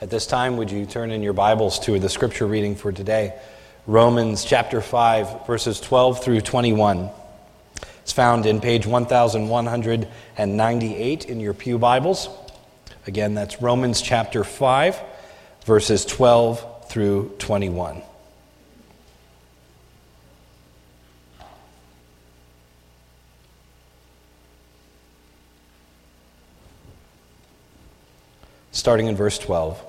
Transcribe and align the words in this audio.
At 0.00 0.08
this 0.08 0.26
time, 0.26 0.56
would 0.56 0.70
you 0.70 0.86
turn 0.86 1.10
in 1.10 1.22
your 1.22 1.34
Bibles 1.34 1.78
to 1.80 1.98
the 1.98 2.08
scripture 2.08 2.46
reading 2.46 2.74
for 2.74 2.90
today? 2.90 3.38
Romans 3.86 4.46
chapter 4.46 4.80
5, 4.80 5.46
verses 5.46 5.78
12 5.78 6.24
through 6.24 6.40
21. 6.40 7.10
It's 8.00 8.12
found 8.12 8.46
in 8.46 8.62
page 8.62 8.86
1198 8.86 11.24
in 11.26 11.38
your 11.38 11.52
Pew 11.52 11.78
Bibles. 11.78 12.30
Again, 13.06 13.34
that's 13.34 13.60
Romans 13.60 14.00
chapter 14.00 14.42
5, 14.42 14.98
verses 15.66 16.06
12 16.06 16.88
through 16.88 17.34
21. 17.38 18.00
Starting 28.72 29.08
in 29.08 29.14
verse 29.14 29.38
12. 29.38 29.88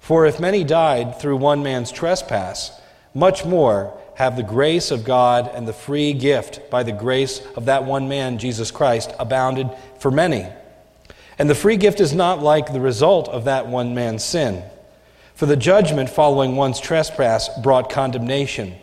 For 0.00 0.26
if 0.26 0.40
many 0.40 0.64
died 0.64 1.20
through 1.20 1.36
one 1.36 1.62
man's 1.62 1.92
trespass, 1.92 2.72
much 3.14 3.44
more 3.44 3.98
have 4.14 4.36
the 4.36 4.42
grace 4.42 4.90
of 4.90 5.04
God 5.04 5.50
and 5.54 5.66
the 5.66 5.72
free 5.72 6.12
gift 6.12 6.70
by 6.70 6.82
the 6.82 6.92
grace 6.92 7.40
of 7.56 7.66
that 7.66 7.84
one 7.84 8.08
man, 8.08 8.38
Jesus 8.38 8.70
Christ, 8.70 9.12
abounded 9.18 9.70
for 10.00 10.10
many. 10.10 10.46
And 11.38 11.48
the 11.48 11.54
free 11.54 11.76
gift 11.76 12.00
is 12.00 12.12
not 12.12 12.42
like 12.42 12.72
the 12.72 12.80
result 12.80 13.28
of 13.28 13.44
that 13.44 13.68
one 13.68 13.94
man's 13.94 14.24
sin. 14.24 14.64
For 15.34 15.46
the 15.46 15.56
judgment 15.56 16.10
following 16.10 16.56
one's 16.56 16.80
trespass 16.80 17.48
brought 17.60 17.90
condemnation, 17.90 18.74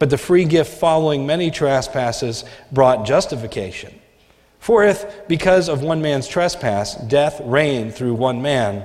but 0.00 0.10
the 0.10 0.18
free 0.18 0.44
gift 0.44 0.80
following 0.80 1.26
many 1.26 1.52
trespasses 1.52 2.44
brought 2.72 3.06
justification. 3.06 3.94
For 4.58 4.82
if, 4.82 5.28
because 5.28 5.68
of 5.68 5.82
one 5.82 6.02
man's 6.02 6.26
trespass, 6.26 6.96
death 6.96 7.40
reigned 7.44 7.94
through 7.94 8.14
one 8.14 8.42
man, 8.42 8.84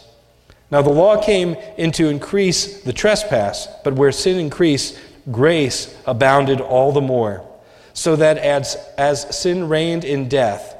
Now, 0.71 0.81
the 0.81 0.89
law 0.89 1.21
came 1.21 1.55
in 1.77 1.91
to 1.93 2.07
increase 2.07 2.81
the 2.81 2.93
trespass, 2.93 3.67
but 3.83 3.93
where 3.93 4.13
sin 4.13 4.39
increased, 4.39 4.97
grace 5.29 5.93
abounded 6.05 6.61
all 6.61 6.93
the 6.93 7.01
more. 7.01 7.45
So 7.93 8.15
that 8.15 8.37
as, 8.37 8.77
as 8.97 9.37
sin 9.37 9.67
reigned 9.67 10.05
in 10.05 10.29
death, 10.29 10.75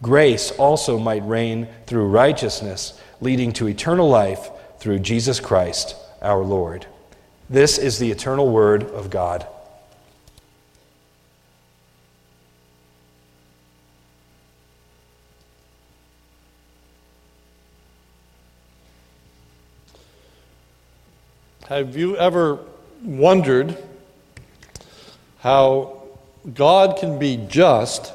grace 0.00 0.52
also 0.52 0.96
might 0.96 1.26
reign 1.26 1.66
through 1.86 2.06
righteousness, 2.06 3.00
leading 3.20 3.52
to 3.54 3.66
eternal 3.66 4.08
life 4.08 4.50
through 4.78 5.00
Jesus 5.00 5.40
Christ 5.40 5.96
our 6.22 6.44
Lord. 6.44 6.86
This 7.50 7.78
is 7.78 7.98
the 7.98 8.12
eternal 8.12 8.50
word 8.50 8.84
of 8.84 9.10
God. 9.10 9.46
Have 21.68 21.96
you 21.96 22.16
ever 22.16 22.60
wondered 23.02 23.76
how 25.38 26.00
God 26.54 26.96
can 26.96 27.18
be 27.18 27.44
just 27.48 28.12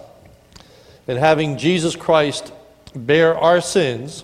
in 1.05 1.17
having 1.17 1.57
Jesus 1.57 1.97
Christ 1.97 2.53
bear 2.95 3.37
our 3.37 3.59
sins, 3.59 4.23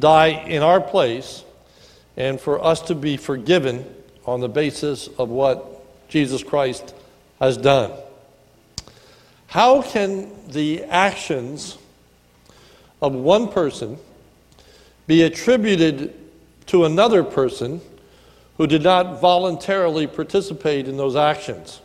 die 0.00 0.26
in 0.26 0.64
our 0.64 0.80
place, 0.80 1.44
and 2.16 2.40
for 2.40 2.60
us 2.64 2.80
to 2.80 2.96
be 2.96 3.16
forgiven 3.16 3.84
on 4.26 4.40
the 4.40 4.48
basis 4.48 5.06
of 5.18 5.28
what 5.28 6.08
Jesus 6.08 6.42
Christ 6.42 6.96
has 7.38 7.56
done? 7.56 7.92
How 9.46 9.82
can 9.82 10.32
the 10.48 10.82
actions 10.86 11.78
of 13.00 13.14
one 13.14 13.46
person 13.46 13.98
be 15.06 15.22
attributed 15.22 16.12
to 16.66 16.86
another 16.86 17.22
person? 17.22 17.80
Who 18.56 18.66
did 18.66 18.82
not 18.82 19.20
voluntarily 19.20 20.06
participate 20.06 20.88
in 20.88 20.96
those 20.96 21.16
actions. 21.16 21.80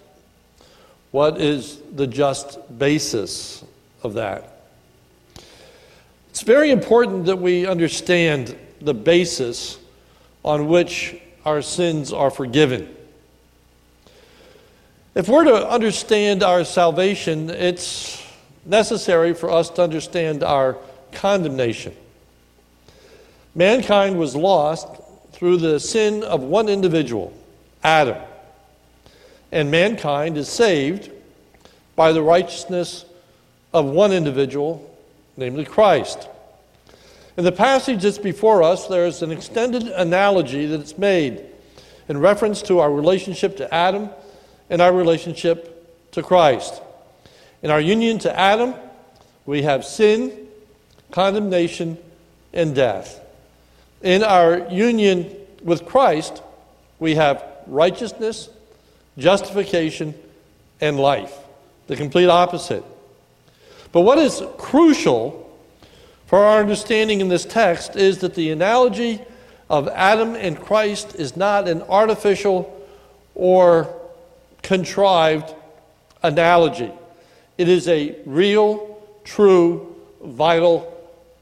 What 1.11 1.39
is 1.39 1.79
the 1.95 2.07
just 2.07 2.77
basis 2.77 3.63
of 4.03 4.13
that? 4.15 4.61
It's 6.29 6.41
very 6.41 6.69
important 6.71 7.25
that 7.25 7.37
we 7.37 7.65
understand 7.65 8.55
the 8.81 8.93
basis 8.93 9.79
on 10.43 10.67
which 10.67 11.15
our 11.45 11.61
sins 11.61 12.13
are 12.13 12.29
forgiven. 12.29 12.93
If 15.15 15.27
we're 15.27 15.45
to 15.45 15.67
understand 15.67 16.43
our 16.43 16.63
salvation, 16.63 17.49
it's 17.49 18.23
necessary 18.65 19.33
for 19.33 19.49
us 19.49 19.69
to 19.71 19.81
understand 19.81 20.43
our 20.43 20.77
condemnation. 21.11 21.95
Mankind 23.55 24.19
was 24.19 24.35
lost 24.35 24.87
through 25.37 25.57
the 25.57 25.79
sin 25.79 26.23
of 26.23 26.41
one 26.41 26.67
individual, 26.67 27.31
Adam. 27.83 28.17
And 29.51 29.69
mankind 29.69 30.35
is 30.35 30.49
saved 30.49 31.11
by 31.95 32.11
the 32.11 32.23
righteousness 32.23 33.05
of 33.71 33.85
one 33.85 34.11
individual, 34.11 34.97
namely 35.37 35.63
Christ. 35.63 36.27
In 37.37 37.43
the 37.43 37.51
passage 37.51 38.01
that's 38.01 38.17
before 38.17 38.63
us, 38.63 38.87
there's 38.87 39.21
an 39.21 39.31
extended 39.31 39.83
analogy 39.83 40.65
that's 40.65 40.97
made 40.97 41.45
in 42.09 42.17
reference 42.17 42.63
to 42.63 42.79
our 42.79 42.91
relationship 42.91 43.57
to 43.57 43.71
Adam 43.71 44.09
and 44.71 44.81
our 44.81 44.91
relationship 44.91 46.11
to 46.13 46.23
Christ. 46.23 46.81
In 47.61 47.69
our 47.69 47.79
union 47.79 48.17
to 48.19 48.39
Adam, 48.39 48.73
we 49.45 49.61
have 49.61 49.85
sin, 49.85 50.47
condemnation, 51.11 51.99
and 52.53 52.73
death. 52.73 53.23
In 54.01 54.23
our 54.23 54.67
union 54.69 55.35
with 55.63 55.85
Christ, 55.85 56.41
we 56.99 57.15
have 57.15 57.43
righteousness, 57.65 58.49
justification, 59.17 60.13
and 60.79 60.99
life. 60.99 61.33
The 61.87 61.95
complete 61.95 62.29
opposite. 62.29 62.83
But 63.91 64.01
what 64.01 64.17
is 64.17 64.41
crucial 64.57 65.43
for 66.27 66.43
our 66.43 66.59
understanding 66.59 67.21
in 67.21 67.29
this 67.29 67.45
text 67.45 67.95
is 67.95 68.19
that 68.19 68.35
the 68.35 68.51
analogy 68.51 69.21
of 69.69 69.87
Adam 69.89 70.35
and 70.35 70.59
Christ 70.59 71.15
is 71.15 71.35
not 71.35 71.67
an 71.67 71.81
artificial 71.83 72.73
or 73.33 73.93
contrived 74.61 75.53
analogy. 76.23 76.91
It 77.57 77.69
is 77.69 77.87
a 77.87 78.15
real, 78.25 79.01
true, 79.23 79.95
vital 80.21 80.93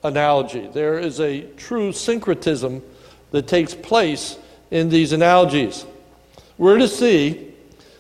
analogy. 0.06 0.68
There 0.68 1.00
is 1.00 1.20
a 1.20 1.42
true 1.58 1.92
syncretism 1.92 2.82
that 3.32 3.48
takes 3.48 3.74
place 3.74 4.38
in 4.72 4.90
these 4.90 5.12
analogies. 5.12 5.86
We're 6.58 6.78
to 6.78 6.88
see 6.88 7.54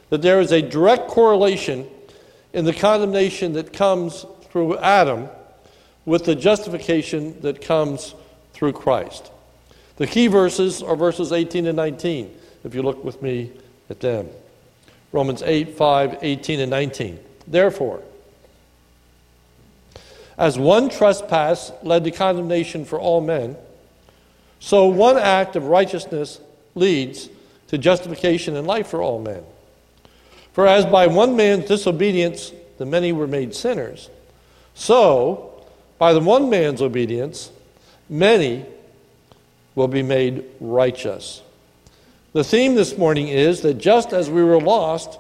that 0.09 0.21
there 0.21 0.39
is 0.39 0.51
a 0.51 0.61
direct 0.61 1.07
correlation 1.07 1.87
in 2.53 2.65
the 2.65 2.73
condemnation 2.73 3.53
that 3.53 3.73
comes 3.73 4.25
through 4.43 4.77
Adam 4.77 5.27
with 6.05 6.25
the 6.25 6.35
justification 6.35 7.39
that 7.41 7.61
comes 7.61 8.13
through 8.53 8.73
Christ. 8.73 9.31
The 9.97 10.07
key 10.07 10.27
verses 10.27 10.83
are 10.83 10.95
verses 10.95 11.31
18 11.31 11.67
and 11.67 11.75
19, 11.75 12.33
if 12.63 12.75
you 12.75 12.81
look 12.81 13.03
with 13.03 13.21
me 13.21 13.51
at 13.89 13.99
them. 13.99 14.29
Romans 15.11 15.41
8, 15.41 15.75
5, 15.77 16.17
18, 16.21 16.59
and 16.59 16.69
19. 16.69 17.19
Therefore, 17.47 18.01
as 20.37 20.59
one 20.59 20.89
trespass 20.89 21.71
led 21.83 22.03
to 22.03 22.11
condemnation 22.11 22.85
for 22.85 22.99
all 22.99 23.21
men, 23.21 23.55
So 24.59 24.87
one 24.87 25.17
act 25.17 25.55
of 25.55 25.65
righteousness 25.65 26.39
leads 26.73 27.29
to 27.67 27.77
justification 27.77 28.55
and 28.55 28.65
life 28.65 28.87
for 28.87 29.01
all 29.01 29.19
men. 29.19 29.43
For 30.53 30.65
as 30.65 30.85
by 30.85 31.07
one 31.07 31.35
man's 31.35 31.65
disobedience 31.65 32.51
the 32.77 32.85
many 32.85 33.11
were 33.11 33.27
made 33.27 33.53
sinners, 33.53 34.09
so 34.73 35.63
by 35.97 36.13
the 36.13 36.19
one 36.19 36.49
man's 36.49 36.81
obedience 36.81 37.51
many 38.09 38.65
will 39.75 39.87
be 39.87 40.01
made 40.01 40.43
righteous. 40.59 41.41
The 42.33 42.43
theme 42.43 42.75
this 42.75 42.97
morning 42.97 43.27
is 43.27 43.61
that 43.61 43.75
just 43.75 44.13
as 44.13 44.29
we 44.29 44.43
were 44.43 44.59
lost 44.59 45.19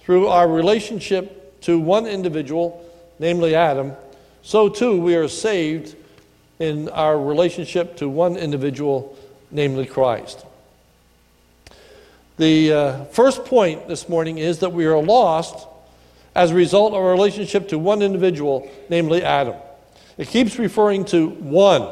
through 0.00 0.26
our 0.26 0.48
relationship 0.48 1.60
to 1.62 1.78
one 1.78 2.06
individual, 2.06 2.84
namely 3.18 3.54
Adam, 3.54 3.92
so 4.42 4.68
too 4.68 5.00
we 5.00 5.16
are 5.16 5.28
saved 5.28 5.96
in 6.58 6.88
our 6.90 7.18
relationship 7.18 7.96
to 7.96 8.08
one 8.08 8.36
individual, 8.36 9.16
namely 9.50 9.86
Christ. 9.86 10.44
The 12.36 12.72
uh, 12.72 13.04
first 13.06 13.44
point 13.44 13.88
this 13.88 14.08
morning 14.08 14.38
is 14.38 14.60
that 14.60 14.72
we 14.72 14.86
are 14.86 15.02
lost 15.02 15.66
as 16.34 16.50
a 16.50 16.54
result 16.54 16.92
of 16.92 17.00
our 17.00 17.10
relationship 17.10 17.68
to 17.68 17.78
one 17.78 18.02
individual, 18.02 18.70
namely 18.88 19.22
Adam. 19.22 19.56
It 20.16 20.28
keeps 20.28 20.58
referring 20.58 21.04
to 21.06 21.28
one, 21.28 21.88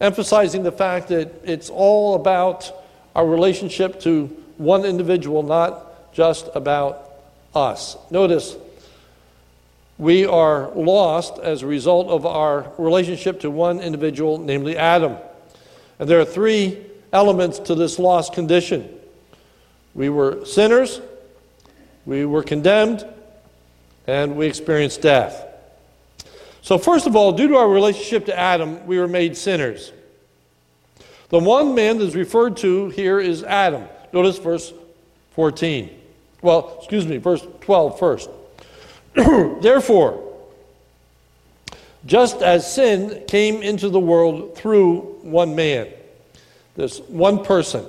emphasizing 0.00 0.62
the 0.62 0.72
fact 0.72 1.08
that 1.08 1.42
it's 1.44 1.68
all 1.68 2.14
about 2.14 2.72
our 3.14 3.26
relationship 3.26 4.00
to 4.00 4.26
one 4.56 4.84
individual, 4.84 5.42
not 5.42 6.12
just 6.12 6.48
about 6.54 7.10
us. 7.54 7.96
Notice, 8.10 8.56
we 9.98 10.26
are 10.26 10.70
lost 10.74 11.38
as 11.38 11.62
a 11.62 11.66
result 11.66 12.08
of 12.08 12.26
our 12.26 12.72
relationship 12.78 13.40
to 13.40 13.50
one 13.50 13.80
individual, 13.80 14.38
namely 14.38 14.76
Adam. 14.76 15.16
And 15.98 16.08
there 16.08 16.20
are 16.20 16.24
three 16.24 16.84
elements 17.12 17.58
to 17.60 17.74
this 17.74 17.98
lost 17.98 18.32
condition 18.32 18.92
we 19.94 20.10
were 20.10 20.44
sinners, 20.44 21.00
we 22.04 22.26
were 22.26 22.42
condemned, 22.42 23.06
and 24.06 24.36
we 24.36 24.46
experienced 24.46 25.00
death. 25.00 25.46
So, 26.60 26.76
first 26.76 27.06
of 27.06 27.16
all, 27.16 27.32
due 27.32 27.48
to 27.48 27.56
our 27.56 27.68
relationship 27.68 28.26
to 28.26 28.38
Adam, 28.38 28.86
we 28.86 28.98
were 28.98 29.08
made 29.08 29.38
sinners. 29.38 29.92
The 31.30 31.38
one 31.38 31.74
man 31.74 31.96
that 31.98 32.04
is 32.04 32.14
referred 32.14 32.58
to 32.58 32.90
here 32.90 33.18
is 33.18 33.42
Adam. 33.42 33.84
Notice 34.12 34.38
verse 34.38 34.72
14. 35.32 35.90
Well, 36.42 36.76
excuse 36.78 37.06
me, 37.06 37.16
verse 37.16 37.46
12 37.62 37.98
first. 37.98 38.28
Therefore, 39.60 40.22
just 42.04 42.42
as 42.42 42.72
sin 42.72 43.24
came 43.26 43.62
into 43.62 43.88
the 43.88 43.98
world 43.98 44.56
through 44.56 45.00
one 45.22 45.56
man, 45.56 45.88
this 46.74 47.00
one 47.00 47.42
person, 47.42 47.86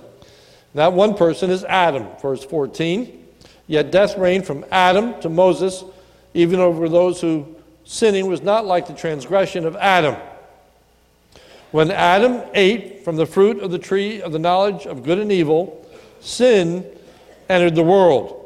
that 0.74 0.94
one 0.94 1.16
person 1.16 1.50
is 1.50 1.64
Adam, 1.66 2.08
verse 2.22 2.44
14. 2.44 3.26
Yet 3.68 3.92
death 3.92 4.18
reigned 4.18 4.46
from 4.46 4.66
Adam 4.72 5.20
to 5.22 5.30
Moses, 5.30 5.84
even 6.34 6.60
over 6.62 6.88
those 6.88 7.20
who 7.20 7.56
sinning 7.84 8.28
was 8.28 8.42
not 8.42 8.66
like 8.66 8.88
the 8.88 8.94
transgression 8.94 9.66
of 9.66 9.76
Adam. 9.76 10.16
When 11.72 11.92
Adam 11.92 12.42
ate 12.54 13.04
from 13.04 13.18
the 13.18 13.26
fruit 13.26 13.60
of 13.60 13.72
the 13.72 13.80
tree 13.80 14.22
of 14.22 14.32
the 14.32 14.40
knowledge 14.40 14.86
of 14.86 15.04
good 15.04 15.20
and 15.20 15.32
evil, 15.32 15.86
sin 16.22 16.86
entered 17.50 17.76
the 17.76 17.84
world. 17.84 18.37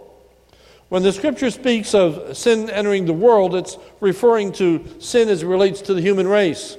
When 0.91 1.03
the 1.03 1.13
scripture 1.13 1.49
speaks 1.51 1.95
of 1.95 2.35
sin 2.35 2.69
entering 2.69 3.05
the 3.05 3.13
world, 3.13 3.55
it's 3.55 3.77
referring 4.01 4.51
to 4.55 4.85
sin 4.99 5.29
as 5.29 5.41
it 5.41 5.47
relates 5.47 5.79
to 5.83 5.93
the 5.93 6.01
human 6.01 6.27
race. 6.27 6.75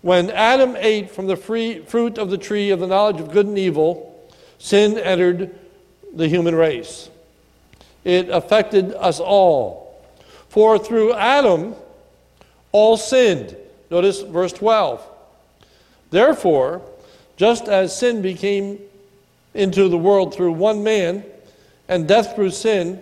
When 0.00 0.30
Adam 0.30 0.74
ate 0.76 1.08
from 1.08 1.28
the 1.28 1.36
free, 1.36 1.84
fruit 1.84 2.18
of 2.18 2.28
the 2.28 2.38
tree 2.38 2.70
of 2.70 2.80
the 2.80 2.88
knowledge 2.88 3.20
of 3.20 3.30
good 3.30 3.46
and 3.46 3.56
evil, 3.56 4.28
sin 4.58 4.98
entered 4.98 5.56
the 6.12 6.26
human 6.26 6.56
race. 6.56 7.08
It 8.02 8.28
affected 8.30 8.94
us 8.94 9.20
all. 9.20 10.04
For 10.48 10.76
through 10.76 11.14
Adam, 11.14 11.76
all 12.72 12.96
sinned. 12.96 13.56
Notice 13.92 14.22
verse 14.22 14.52
12. 14.54 15.08
Therefore, 16.10 16.82
just 17.36 17.68
as 17.68 17.96
sin 17.96 18.22
became 18.22 18.80
into 19.54 19.88
the 19.88 19.98
world 19.98 20.34
through 20.34 20.50
one 20.50 20.82
man, 20.82 21.22
and 21.92 22.08
death 22.08 22.34
through 22.34 22.50
sin. 22.50 23.00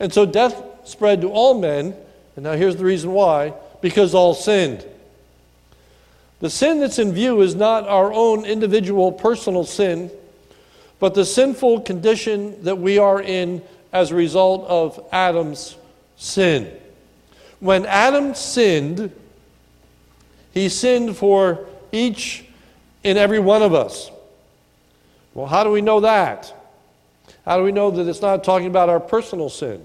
And 0.00 0.12
so 0.12 0.26
death 0.26 0.60
spread 0.84 1.20
to 1.20 1.28
all 1.28 1.58
men. 1.58 1.94
And 2.34 2.44
now 2.44 2.52
here's 2.52 2.76
the 2.76 2.84
reason 2.84 3.12
why 3.12 3.54
because 3.80 4.14
all 4.14 4.34
sinned. 4.34 4.84
The 6.40 6.50
sin 6.50 6.80
that's 6.80 6.98
in 6.98 7.12
view 7.12 7.40
is 7.40 7.54
not 7.54 7.86
our 7.86 8.12
own 8.12 8.44
individual 8.44 9.12
personal 9.12 9.64
sin, 9.64 10.10
but 10.98 11.14
the 11.14 11.24
sinful 11.24 11.82
condition 11.82 12.62
that 12.64 12.78
we 12.78 12.98
are 12.98 13.22
in 13.22 13.62
as 13.92 14.10
a 14.10 14.16
result 14.16 14.66
of 14.66 15.02
Adam's 15.12 15.76
sin. 16.16 16.70
When 17.60 17.86
Adam 17.86 18.34
sinned, 18.34 19.12
he 20.52 20.68
sinned 20.68 21.16
for 21.16 21.66
each 21.92 22.44
and 23.04 23.16
every 23.16 23.38
one 23.38 23.62
of 23.62 23.72
us. 23.72 24.10
Well, 25.32 25.46
how 25.46 25.64
do 25.64 25.70
we 25.70 25.80
know 25.80 26.00
that? 26.00 26.55
How 27.46 27.56
do 27.56 27.62
we 27.62 27.72
know 27.72 27.90
that 27.92 28.08
it's 28.08 28.20
not 28.20 28.44
talking 28.44 28.66
about 28.66 28.88
our 28.88 29.00
personal 29.00 29.48
sin? 29.48 29.82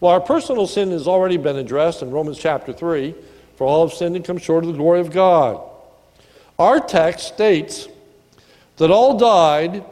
Well, 0.00 0.12
our 0.12 0.20
personal 0.20 0.66
sin 0.66 0.90
has 0.90 1.06
already 1.06 1.36
been 1.36 1.56
addressed 1.56 2.02
in 2.02 2.10
Romans 2.10 2.38
chapter 2.38 2.72
3 2.72 3.14
for 3.56 3.66
all 3.66 3.86
have 3.86 3.96
sinned 3.96 4.16
and 4.16 4.24
come 4.24 4.36
short 4.36 4.64
of 4.64 4.72
the 4.72 4.76
glory 4.76 5.00
of 5.00 5.12
God. 5.12 5.62
Our 6.58 6.80
text 6.80 7.28
states 7.28 7.86
that 8.78 8.90
all 8.90 9.16
died 9.16 9.84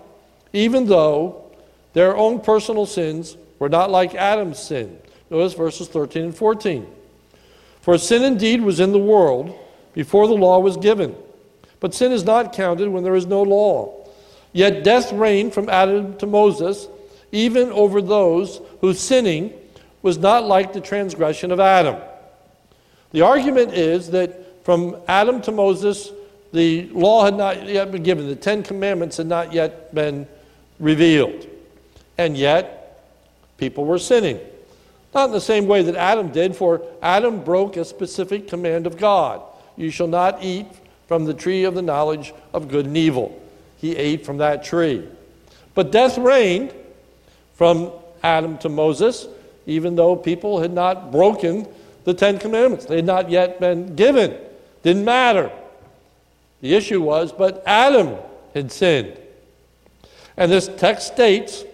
even 0.53 0.87
though 0.87 1.45
their 1.93 2.17
own 2.17 2.41
personal 2.41 2.87
sins 2.87 3.37
were 3.61 3.69
not 3.69 3.91
like 3.91 4.17
Adam's 4.17 4.59
sin. 4.59 4.99
Notice 5.31 5.55
verses 5.55 5.87
13 5.87 6.25
and 6.25 6.37
14. 6.37 6.87
For 7.83 7.97
sin 7.99 8.25
indeed 8.25 8.63
was 8.63 8.81
in 8.81 8.91
the 8.91 8.99
world 8.99 9.57
before 9.95 10.27
the 10.27 10.35
law 10.35 10.59
was 10.59 10.77
given, 10.77 11.15
but 11.79 11.95
sin 11.95 12.11
is 12.11 12.25
not 12.25 12.53
counted 12.53 12.89
when 12.89 13.05
there 13.05 13.15
is 13.15 13.27
no 13.27 13.43
law. 13.43 14.00
Yet 14.53 14.83
death 14.83 15.13
reigned 15.13 15.55
from 15.55 15.69
Adam 15.69 16.17
to 16.19 16.27
Moses, 16.27 16.89
even 17.33 17.71
over 17.71 18.03
those 18.03 18.61
whose 18.81 18.99
sinning 18.99 19.53
was 20.03 20.19
not 20.19 20.45
like 20.45 20.73
the 20.73 20.81
transgression 20.81 21.53
of 21.53 21.61
Adam. 21.61 21.97
The 23.13 23.23
argument 23.23 23.75
is 23.75 24.11
that 24.11 24.65
from 24.65 24.97
Adam 25.07 25.41
to 25.43 25.53
Moses, 25.53 26.11
the 26.53 26.89
law 26.89 27.25
had 27.25 27.37
not 27.37 27.67
yet 27.67 27.93
been 27.93 28.03
given, 28.03 28.27
the 28.27 28.37
Ten 28.37 28.63
Commandments 28.63 29.17
had 29.17 29.27
not 29.27 29.53
yet 29.53 29.95
been 29.95 30.27
revealed. 30.79 31.47
And 32.19 32.37
yet, 32.37 33.03
people 33.57 33.85
were 33.85 33.99
sinning. 33.99 34.41
Not 35.15 35.27
in 35.27 35.33
the 35.33 35.41
same 35.41 35.67
way 35.67 35.83
that 35.83 35.97
Adam 35.97 36.31
did, 36.31 36.57
for 36.57 36.83
Adam 37.03 37.43
broke 37.43 37.77
a 37.77 37.85
specific 37.85 38.47
command 38.49 38.87
of 38.87 38.97
God 38.97 39.43
You 39.77 39.91
shall 39.91 40.07
not 40.07 40.43
eat 40.43 40.67
from 41.09 41.25
the 41.25 41.35
tree 41.35 41.65
of 41.65 41.75
the 41.75 41.83
knowledge 41.83 42.33
of 42.53 42.69
good 42.69 42.87
and 42.87 42.97
evil 42.97 43.41
he 43.81 43.97
ate 43.97 44.25
from 44.25 44.39
that 44.39 44.63
tree. 44.63 45.07
But 45.75 45.91
death 45.91 46.19
reigned 46.19 46.75
from 47.55 47.93
Adam 48.23 48.59
to 48.59 48.69
Moses, 48.69 49.27
even 49.67 49.97
though 49.97 50.17
people 50.17 50.61
had 50.61 50.73
not 50.73 51.11
broken 51.11 51.67
the 52.05 52.15
Ten 52.15 52.39
Commandments. 52.39 52.87
They 52.87 52.97
had 52.97 53.05
not 53.05 53.31
yet 53.31 53.61
been 53.61 53.95
given. 53.95 54.37
Didn't 54.83 55.05
matter. 55.05 55.51
The 56.61 56.75
issue 56.75 57.01
was, 57.01 57.33
but 57.33 57.63
Adam 57.67 58.17
had 58.55 58.73
sinned. 58.73 59.17
And 60.37 60.51
this 60.51 60.69
text 60.69 61.07
states, 61.07 61.65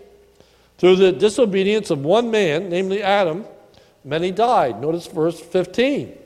through 0.78 0.96
the 0.96 1.12
disobedience 1.12 1.90
of 1.90 2.04
one 2.04 2.30
man, 2.30 2.68
namely 2.68 3.02
Adam, 3.02 3.44
many 4.04 4.30
died. 4.30 4.80
Notice 4.80 5.06
verse 5.06 5.40
15. 5.40 6.16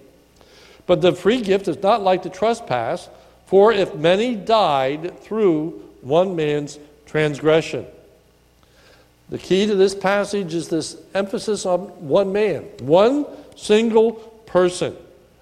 But 0.86 1.00
the 1.00 1.12
free 1.12 1.40
gift 1.40 1.68
is 1.68 1.80
not 1.82 2.02
like 2.02 2.22
the 2.22 2.30
trespass. 2.30 3.08
For 3.50 3.72
if 3.72 3.96
many 3.96 4.36
died 4.36 5.18
through 5.22 5.70
one 6.02 6.36
man's 6.36 6.78
transgression. 7.04 7.84
The 9.28 9.38
key 9.38 9.66
to 9.66 9.74
this 9.74 9.92
passage 9.92 10.54
is 10.54 10.68
this 10.68 10.96
emphasis 11.14 11.66
on 11.66 11.80
one 12.06 12.32
man. 12.32 12.62
One 12.78 13.26
single 13.56 14.12
person 14.46 14.96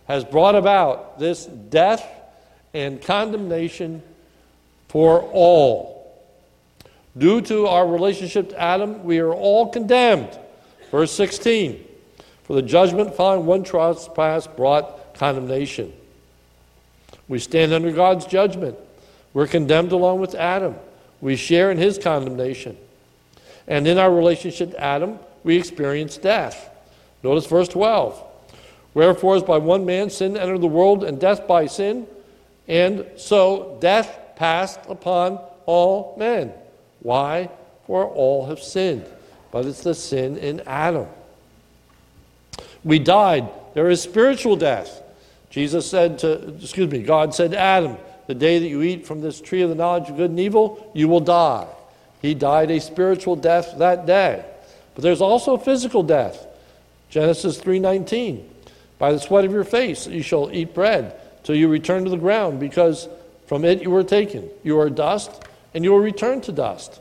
has 0.06 0.24
brought 0.24 0.54
about 0.54 1.18
this 1.18 1.44
death 1.44 2.02
and 2.72 3.02
condemnation 3.02 4.00
for 4.88 5.20
all. 5.20 6.18
Due 7.18 7.42
to 7.42 7.66
our 7.66 7.86
relationship 7.86 8.48
to 8.48 8.58
Adam, 8.58 9.04
we 9.04 9.18
are 9.18 9.34
all 9.34 9.68
condemned. 9.68 10.30
Verse 10.90 11.12
16 11.12 11.84
For 12.44 12.54
the 12.54 12.62
judgment 12.62 13.14
following 13.14 13.44
one 13.44 13.64
trespass 13.64 14.46
brought 14.46 15.12
condemnation. 15.12 15.92
We 17.28 17.38
stand 17.38 17.72
under 17.72 17.92
God's 17.92 18.26
judgment. 18.26 18.76
We're 19.34 19.46
condemned 19.46 19.92
along 19.92 20.20
with 20.20 20.34
Adam. 20.34 20.76
We 21.20 21.36
share 21.36 21.70
in 21.70 21.78
his 21.78 21.98
condemnation. 21.98 22.76
And 23.66 23.86
in 23.86 23.98
our 23.98 24.12
relationship 24.12 24.70
to 24.70 24.80
Adam, 24.80 25.18
we 25.44 25.56
experience 25.56 26.16
death. 26.16 26.70
Notice 27.22 27.46
verse 27.46 27.68
12. 27.68 28.24
Wherefore, 28.94 29.36
as 29.36 29.42
by 29.42 29.58
one 29.58 29.84
man 29.84 30.10
sin 30.10 30.36
entered 30.36 30.60
the 30.60 30.66
world, 30.66 31.04
and 31.04 31.20
death 31.20 31.46
by 31.46 31.66
sin, 31.66 32.06
And 32.66 33.06
so 33.16 33.78
death 33.80 34.18
passed 34.36 34.80
upon 34.88 35.40
all 35.64 36.14
men. 36.18 36.52
Why? 37.00 37.50
For 37.86 38.04
all 38.04 38.46
have 38.46 38.60
sinned. 38.60 39.06
But 39.50 39.64
it's 39.64 39.82
the 39.82 39.94
sin 39.94 40.36
in 40.36 40.60
Adam. 40.66 41.06
We 42.84 42.98
died. 42.98 43.48
There 43.74 43.88
is 43.88 44.02
spiritual 44.02 44.56
death. 44.56 45.02
Jesus 45.50 45.88
said 45.90 46.18
to, 46.20 46.54
excuse 46.60 46.90
me, 46.90 47.02
God 47.02 47.34
said 47.34 47.52
to 47.52 47.58
Adam, 47.58 47.96
The 48.26 48.34
day 48.34 48.58
that 48.58 48.68
you 48.68 48.82
eat 48.82 49.06
from 49.06 49.20
this 49.20 49.40
tree 49.40 49.62
of 49.62 49.70
the 49.70 49.74
knowledge 49.74 50.10
of 50.10 50.16
good 50.16 50.30
and 50.30 50.40
evil, 50.40 50.90
you 50.94 51.08
will 51.08 51.20
die. 51.20 51.66
He 52.20 52.34
died 52.34 52.70
a 52.70 52.80
spiritual 52.80 53.36
death 53.36 53.78
that 53.78 54.06
day. 54.06 54.44
But 54.94 55.02
there's 55.02 55.20
also 55.20 55.56
physical 55.56 56.02
death. 56.02 56.46
Genesis 57.08 57.58
3:19. 57.58 58.44
By 58.98 59.12
the 59.12 59.20
sweat 59.20 59.44
of 59.44 59.52
your 59.52 59.64
face 59.64 60.06
you 60.06 60.22
shall 60.22 60.50
eat 60.52 60.74
bread 60.74 61.14
till 61.44 61.54
you 61.54 61.68
return 61.68 62.04
to 62.04 62.10
the 62.10 62.16
ground 62.16 62.58
because 62.58 63.08
from 63.46 63.64
it 63.64 63.82
you 63.82 63.90
were 63.90 64.02
taken. 64.02 64.48
You 64.62 64.78
are 64.80 64.90
dust 64.90 65.30
and 65.72 65.84
you 65.84 65.92
will 65.92 66.00
return 66.00 66.40
to 66.42 66.52
dust. 66.52 67.00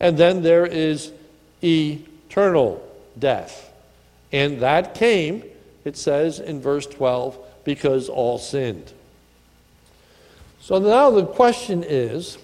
And 0.00 0.18
then 0.18 0.42
there 0.42 0.66
is 0.66 1.12
eternal 1.62 2.86
death. 3.18 3.72
And 4.32 4.60
that 4.60 4.94
came, 4.94 5.44
it 5.84 5.96
says 5.96 6.40
in 6.40 6.60
verse 6.60 6.86
12, 6.86 7.38
because 7.66 8.08
all 8.08 8.38
sinned. 8.38 8.92
So 10.60 10.78
now 10.78 11.10
the 11.10 11.26
question 11.26 11.84
is 11.86 12.38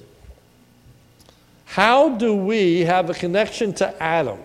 how 1.64 2.10
do 2.10 2.34
we 2.34 2.80
have 2.80 3.08
a 3.08 3.14
connection 3.14 3.72
to 3.74 4.02
Adam? 4.02 4.40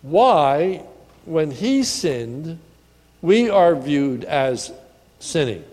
Why, 0.00 0.84
when 1.26 1.50
he 1.50 1.82
sinned, 1.82 2.60
we 3.20 3.50
are 3.50 3.74
viewed 3.74 4.24
as 4.24 4.72
sinning? 5.18 5.64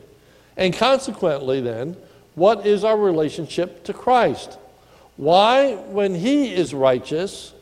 And 0.58 0.76
consequently, 0.76 1.62
then, 1.62 1.96
what 2.34 2.66
is 2.66 2.84
our 2.84 2.98
relationship 2.98 3.84
to 3.84 3.94
Christ? 3.94 4.58
Why, 5.18 5.76
when 5.76 6.16
he 6.16 6.54
is 6.54 6.74
righteous, 6.74 7.54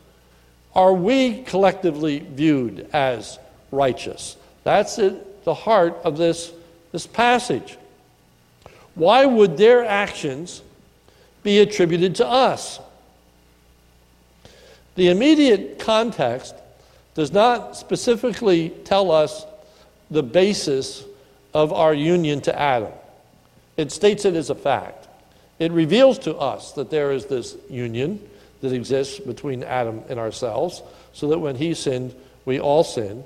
are 0.73 0.93
we 0.93 1.43
collectively 1.43 2.19
viewed 2.19 2.89
as 2.93 3.37
righteous? 3.69 4.37
That's 4.63 4.99
at 4.99 5.43
the 5.43 5.53
heart 5.53 5.99
of 6.03 6.17
this, 6.17 6.51
this 6.91 7.07
passage. 7.07 7.77
Why 8.95 9.25
would 9.25 9.57
their 9.57 9.83
actions 9.85 10.61
be 11.41 11.59
attributed 11.59 12.15
to 12.15 12.27
us? 12.27 12.79
The 14.95 15.09
immediate 15.09 15.79
context 15.79 16.55
does 17.15 17.31
not 17.31 17.75
specifically 17.75 18.69
tell 18.69 19.11
us 19.11 19.45
the 20.09 20.23
basis 20.23 21.03
of 21.53 21.73
our 21.73 21.93
union 21.93 22.41
to 22.41 22.59
Adam. 22.59 22.91
It 23.77 23.91
states 23.91 24.25
it 24.25 24.35
as 24.35 24.49
a 24.49 24.55
fact. 24.55 25.07
It 25.59 25.71
reveals 25.71 26.19
to 26.19 26.35
us 26.35 26.73
that 26.73 26.89
there 26.89 27.11
is 27.11 27.25
this 27.25 27.55
union 27.69 28.19
that 28.61 28.71
exists 28.71 29.19
between 29.19 29.63
Adam 29.63 30.03
and 30.09 30.19
ourselves, 30.19 30.81
so 31.13 31.27
that 31.29 31.39
when 31.39 31.55
he 31.55 31.73
sinned, 31.73 32.15
we 32.45 32.59
all 32.59 32.83
sin. 32.83 33.23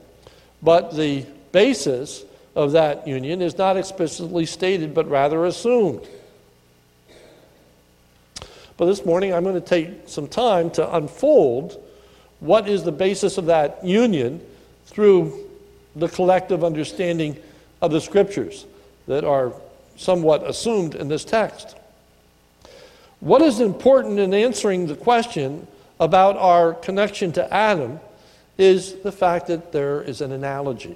But 0.61 0.95
the 0.95 1.25
basis 1.51 2.23
of 2.55 2.71
that 2.71 3.07
union 3.07 3.41
is 3.41 3.57
not 3.57 3.77
explicitly 3.77 4.45
stated, 4.45 4.93
but 4.93 5.09
rather 5.09 5.45
assumed. 5.45 6.07
But 8.77 8.85
this 8.85 9.05
morning, 9.05 9.33
I'm 9.33 9.43
going 9.43 9.55
to 9.55 9.61
take 9.61 10.07
some 10.07 10.27
time 10.27 10.69
to 10.71 10.95
unfold 10.95 11.83
what 12.39 12.69
is 12.69 12.83
the 12.83 12.91
basis 12.91 13.37
of 13.37 13.47
that 13.47 13.83
union 13.83 14.41
through 14.85 15.49
the 15.95 16.07
collective 16.07 16.63
understanding 16.63 17.37
of 17.81 17.91
the 17.91 18.01
scriptures 18.01 18.65
that 19.07 19.23
are 19.23 19.53
somewhat 19.95 20.47
assumed 20.47 20.93
in 20.93 21.07
this 21.07 21.25
text. 21.25 21.75
What 23.19 23.41
is 23.41 23.59
important 23.59 24.19
in 24.19 24.33
answering 24.33 24.85
the 24.85 24.95
question 24.95 25.67
about 25.99 26.37
our 26.37 26.73
connection 26.73 27.31
to 27.33 27.53
Adam 27.53 27.99
is 28.57 28.95
the 29.01 29.11
fact 29.11 29.47
that 29.47 29.71
there 29.71 30.01
is 30.01 30.21
an 30.21 30.31
analogy. 30.31 30.95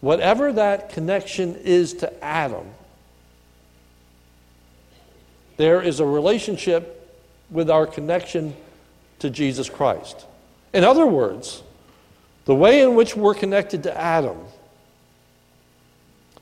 Whatever 0.00 0.52
that 0.52 0.90
connection 0.90 1.54
is 1.56 1.94
to 1.94 2.24
Adam, 2.24 2.66
there 5.56 5.80
is 5.80 6.00
a 6.00 6.06
relationship 6.06 6.92
with 7.50 7.70
our 7.70 7.86
connection 7.86 8.54
to 9.20 9.30
Jesus 9.30 9.70
Christ. 9.70 10.26
In 10.72 10.84
other 10.84 11.06
words, 11.06 11.62
the 12.44 12.54
way 12.54 12.82
in 12.82 12.94
which 12.94 13.16
we're 13.16 13.34
connected 13.34 13.84
to 13.84 13.96
Adam 13.96 14.38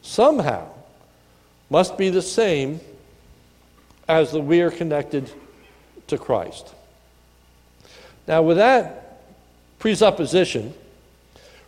somehow 0.03 0.69
must 1.71 1.97
be 1.97 2.11
the 2.11 2.23
same 2.23 2.81
as 4.09 4.33
the 4.33 4.41
we 4.41 4.61
are 4.61 4.71
connected 4.71 5.31
to 6.09 6.19
Christ. 6.19 6.75
Now, 8.27 8.43
with 8.43 8.57
that 8.59 9.04
presupposition, 9.85 10.73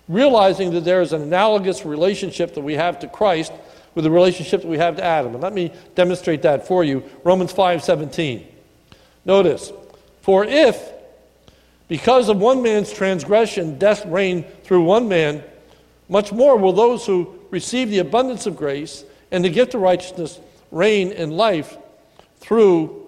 realizing 0.08 0.70
that 0.70 0.86
there 0.86 1.02
is 1.02 1.12
an 1.12 1.20
analogous 1.20 1.84
relationship 1.84 2.54
that 2.54 2.62
we 2.62 2.72
have 2.72 2.98
to 2.98 3.06
Christ 3.06 3.52
with 3.94 4.04
the 4.04 4.10
relationship 4.10 4.62
that 4.62 4.68
we 4.68 4.78
have 4.78 4.96
to 4.96 5.04
Adam. 5.04 5.34
And 5.34 5.42
let 5.42 5.52
me 5.52 5.70
demonstrate 5.94 6.40
that 6.40 6.66
for 6.66 6.82
you. 6.82 7.02
Romans 7.24 7.52
5:17. 7.52 8.46
Notice, 9.26 9.70
for 10.22 10.46
if 10.46 10.92
because 11.88 12.30
of 12.30 12.38
one 12.38 12.62
man's 12.62 12.90
transgression 12.90 13.78
death 13.78 14.06
reigned 14.06 14.46
through 14.64 14.84
one 14.84 15.08
man, 15.08 15.44
much 16.08 16.32
more 16.32 16.56
will 16.56 16.72
those 16.72 17.04
who 17.04 17.38
receive 17.50 17.90
the 17.90 17.98
abundance 17.98 18.46
of 18.46 18.56
grace 18.56 19.04
and 19.30 19.44
the 19.44 19.50
gift 19.50 19.74
of 19.74 19.82
righteousness 19.82 20.40
reign 20.70 21.12
in 21.12 21.32
life 21.32 21.76
through 22.40 22.98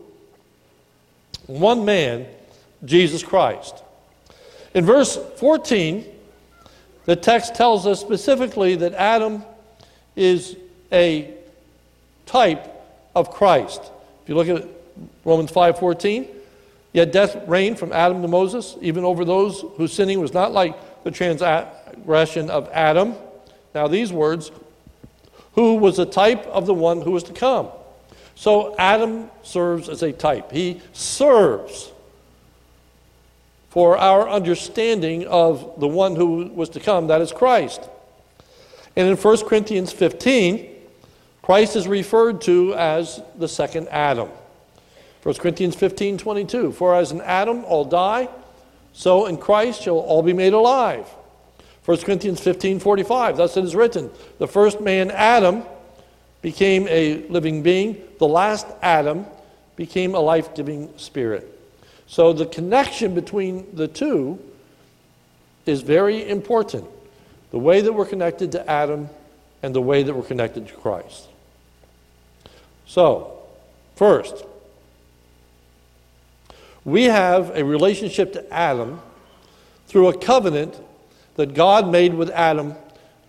one 1.46 1.86
man, 1.86 2.26
Jesus 2.84 3.22
Christ. 3.22 3.84
In 4.78 4.84
verse 4.84 5.18
14, 5.38 6.04
the 7.04 7.16
text 7.16 7.56
tells 7.56 7.84
us 7.84 8.00
specifically 8.00 8.76
that 8.76 8.94
Adam 8.94 9.42
is 10.14 10.54
a 10.92 11.34
type 12.26 12.64
of 13.12 13.32
Christ. 13.32 13.82
If 14.22 14.28
you 14.28 14.36
look 14.36 14.48
at 14.48 14.64
Romans 15.24 15.50
5:14, 15.50 16.28
yet 16.92 17.10
death 17.10 17.36
reigned 17.48 17.76
from 17.76 17.92
Adam 17.92 18.22
to 18.22 18.28
Moses, 18.28 18.76
even 18.80 19.04
over 19.04 19.24
those 19.24 19.64
whose 19.78 19.92
sinning 19.92 20.20
was 20.20 20.32
not 20.32 20.52
like 20.52 20.76
the 21.02 21.10
transgression 21.10 22.48
of 22.48 22.68
Adam. 22.72 23.16
Now 23.74 23.88
these 23.88 24.12
words, 24.12 24.52
who 25.54 25.74
was 25.74 25.98
a 25.98 26.06
type 26.06 26.46
of 26.46 26.66
the 26.66 26.74
one 26.74 27.02
who 27.02 27.10
was 27.10 27.24
to 27.24 27.32
come. 27.32 27.66
So 28.36 28.76
Adam 28.78 29.28
serves 29.42 29.88
as 29.88 30.04
a 30.04 30.12
type. 30.12 30.52
He 30.52 30.80
serves 30.92 31.90
for 33.78 33.96
our 33.96 34.28
understanding 34.28 35.24
of 35.28 35.78
the 35.78 35.86
one 35.86 36.16
who 36.16 36.48
was 36.48 36.68
to 36.68 36.80
come, 36.80 37.06
that 37.06 37.20
is 37.20 37.30
Christ. 37.30 37.88
And 38.96 39.06
in 39.06 39.16
1 39.16 39.46
Corinthians 39.46 39.92
15, 39.92 40.68
Christ 41.42 41.76
is 41.76 41.86
referred 41.86 42.40
to 42.40 42.74
as 42.74 43.22
the 43.36 43.46
second 43.46 43.86
Adam. 43.90 44.30
1 45.22 45.36
Corinthians 45.36 45.76
15 45.76 46.18
22. 46.18 46.72
For 46.72 46.96
as 46.96 47.12
in 47.12 47.20
Adam 47.20 47.64
all 47.66 47.84
die, 47.84 48.28
so 48.92 49.26
in 49.26 49.36
Christ 49.36 49.82
shall 49.82 49.98
all 49.98 50.24
be 50.24 50.32
made 50.32 50.54
alive. 50.54 51.06
1 51.84 51.98
Corinthians 51.98 52.40
15 52.40 52.80
45. 52.80 53.36
Thus 53.36 53.56
it 53.56 53.62
is 53.62 53.76
written 53.76 54.10
The 54.38 54.48
first 54.48 54.80
man, 54.80 55.12
Adam, 55.12 55.62
became 56.42 56.88
a 56.88 57.28
living 57.28 57.62
being, 57.62 58.02
the 58.18 58.26
last 58.26 58.66
Adam 58.82 59.24
became 59.76 60.16
a 60.16 60.20
life 60.20 60.52
giving 60.56 60.92
spirit. 60.98 61.57
So 62.08 62.32
the 62.32 62.46
connection 62.46 63.14
between 63.14 63.76
the 63.76 63.86
two 63.86 64.38
is 65.66 65.82
very 65.82 66.26
important. 66.28 66.86
The 67.50 67.58
way 67.58 67.82
that 67.82 67.92
we're 67.92 68.06
connected 68.06 68.50
to 68.52 68.68
Adam 68.68 69.10
and 69.62 69.74
the 69.74 69.82
way 69.82 70.02
that 70.02 70.14
we're 70.14 70.22
connected 70.22 70.66
to 70.68 70.74
Christ. 70.74 71.28
So, 72.86 73.38
first, 73.94 74.44
we 76.84 77.04
have 77.04 77.50
a 77.54 77.62
relationship 77.62 78.32
to 78.32 78.52
Adam 78.52 79.02
through 79.86 80.08
a 80.08 80.16
covenant 80.16 80.80
that 81.36 81.52
God 81.52 81.90
made 81.90 82.14
with 82.14 82.30
Adam 82.30 82.74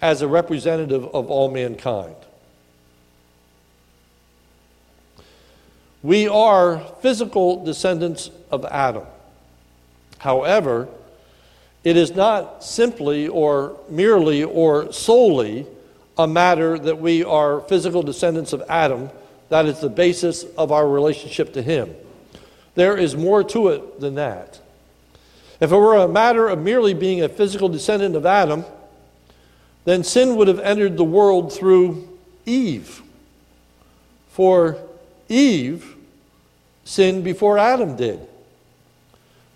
as 0.01 0.21
a 0.21 0.27
representative 0.27 1.03
of 1.13 1.29
all 1.29 1.51
mankind. 1.51 2.15
We 6.01 6.27
are 6.27 6.79
physical 7.01 7.63
descendants 7.63 8.29
of 8.51 8.65
Adam. 8.65 9.03
However, 10.19 10.87
it 11.83 11.97
is 11.97 12.11
not 12.11 12.63
simply 12.63 13.27
or 13.27 13.77
merely 13.89 14.43
or 14.43 14.91
solely 14.91 15.65
a 16.17 16.27
matter 16.27 16.77
that 16.77 16.99
we 16.99 17.23
are 17.23 17.61
physical 17.61 18.03
descendants 18.03 18.53
of 18.53 18.63
Adam. 18.69 19.09
That 19.49 19.65
is 19.65 19.79
the 19.79 19.89
basis 19.89 20.43
of 20.57 20.71
our 20.71 20.87
relationship 20.87 21.53
to 21.53 21.61
him. 21.61 21.95
There 22.75 22.97
is 22.97 23.15
more 23.15 23.43
to 23.45 23.69
it 23.69 23.99
than 23.99 24.15
that. 24.15 24.59
If 25.59 25.71
it 25.71 25.75
were 25.75 25.95
a 25.95 26.07
matter 26.07 26.47
of 26.47 26.59
merely 26.59 26.93
being 26.93 27.21
a 27.21 27.29
physical 27.29 27.67
descendant 27.67 28.15
of 28.15 28.25
Adam, 28.25 28.63
then 29.85 30.03
sin 30.03 30.35
would 30.35 30.47
have 30.47 30.59
entered 30.59 30.95
the 30.95 31.03
world 31.03 31.51
through 31.51 32.07
Eve. 32.45 33.01
For 34.29 34.77
Eve 35.29 35.95
sinned 36.83 37.23
before 37.23 37.57
Adam 37.57 37.95
did. 37.95 38.19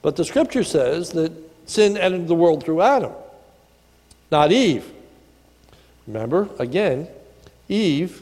But 0.01 0.15
the 0.15 0.23
scripture 0.23 0.63
says 0.63 1.11
that 1.11 1.31
sin 1.65 1.97
entered 1.97 2.27
the 2.27 2.35
world 2.35 2.63
through 2.63 2.81
Adam, 2.81 3.11
not 4.31 4.51
Eve. 4.51 4.89
Remember, 6.07 6.49
again, 6.59 7.07
Eve 7.69 8.21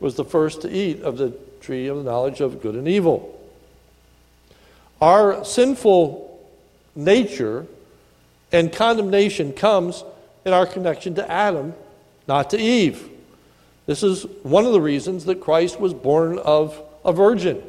was 0.00 0.14
the 0.14 0.24
first 0.24 0.62
to 0.62 0.70
eat 0.70 1.02
of 1.02 1.16
the 1.16 1.30
tree 1.60 1.88
of 1.88 1.96
the 1.96 2.02
knowledge 2.04 2.40
of 2.40 2.60
good 2.60 2.74
and 2.74 2.86
evil. 2.86 3.30
Our 5.00 5.44
sinful 5.44 6.46
nature 6.94 7.66
and 8.52 8.72
condemnation 8.72 9.52
comes 9.52 10.04
in 10.44 10.52
our 10.52 10.66
connection 10.66 11.14
to 11.16 11.30
Adam, 11.30 11.74
not 12.28 12.50
to 12.50 12.58
Eve. 12.58 13.10
This 13.86 14.02
is 14.02 14.24
one 14.42 14.64
of 14.64 14.72
the 14.72 14.80
reasons 14.80 15.26
that 15.26 15.40
Christ 15.40 15.78
was 15.78 15.92
born 15.92 16.38
of 16.38 16.80
a 17.04 17.12
virgin, 17.12 17.62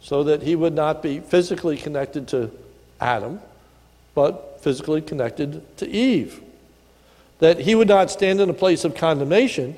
so 0.00 0.24
that 0.24 0.42
he 0.42 0.56
would 0.56 0.74
not 0.74 1.02
be 1.02 1.20
physically 1.20 1.76
connected 1.76 2.26
to 2.28 2.50
Adam, 3.00 3.40
but 4.14 4.60
physically 4.60 5.00
connected 5.00 5.76
to 5.78 5.88
Eve. 5.88 6.40
That 7.38 7.60
he 7.60 7.74
would 7.74 7.88
not 7.88 8.10
stand 8.10 8.40
in 8.40 8.50
a 8.50 8.54
place 8.54 8.84
of 8.84 8.94
condemnation, 8.94 9.76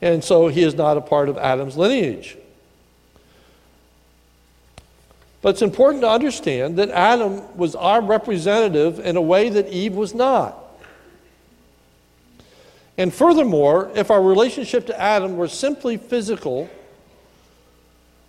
and 0.00 0.22
so 0.22 0.48
he 0.48 0.62
is 0.62 0.74
not 0.74 0.96
a 0.96 1.00
part 1.00 1.28
of 1.28 1.36
Adam's 1.36 1.76
lineage. 1.76 2.36
But 5.40 5.50
it's 5.50 5.62
important 5.62 6.02
to 6.02 6.10
understand 6.10 6.76
that 6.78 6.90
Adam 6.90 7.56
was 7.56 7.74
our 7.74 8.00
representative 8.00 8.98
in 8.98 9.16
a 9.16 9.22
way 9.22 9.48
that 9.48 9.68
Eve 9.68 9.94
was 9.94 10.14
not. 10.14 10.56
And 12.98 13.14
furthermore, 13.14 13.92
if 13.94 14.10
our 14.10 14.20
relationship 14.20 14.86
to 14.86 15.00
Adam 15.00 15.36
were 15.36 15.46
simply 15.46 15.96
physical, 15.96 16.68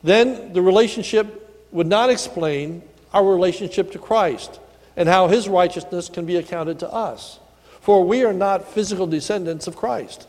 then 0.03 0.53
the 0.53 0.61
relationship 0.61 1.67
would 1.71 1.87
not 1.87 2.11
explain 2.11 2.83
our 3.11 3.25
relationship 3.25 3.91
to 3.93 3.99
Christ 3.99 4.59
and 4.95 5.09
how 5.09 5.27
his 5.27 5.49
righteousness 5.49 6.07
can 6.07 6.27
be 6.27 6.35
accounted 6.35 6.79
to 6.79 6.93
us. 6.93 7.39
For 7.81 8.05
we 8.05 8.23
are 8.23 8.33
not 8.33 8.71
physical 8.71 9.07
descendants 9.07 9.65
of 9.65 9.75
Christ, 9.75 10.27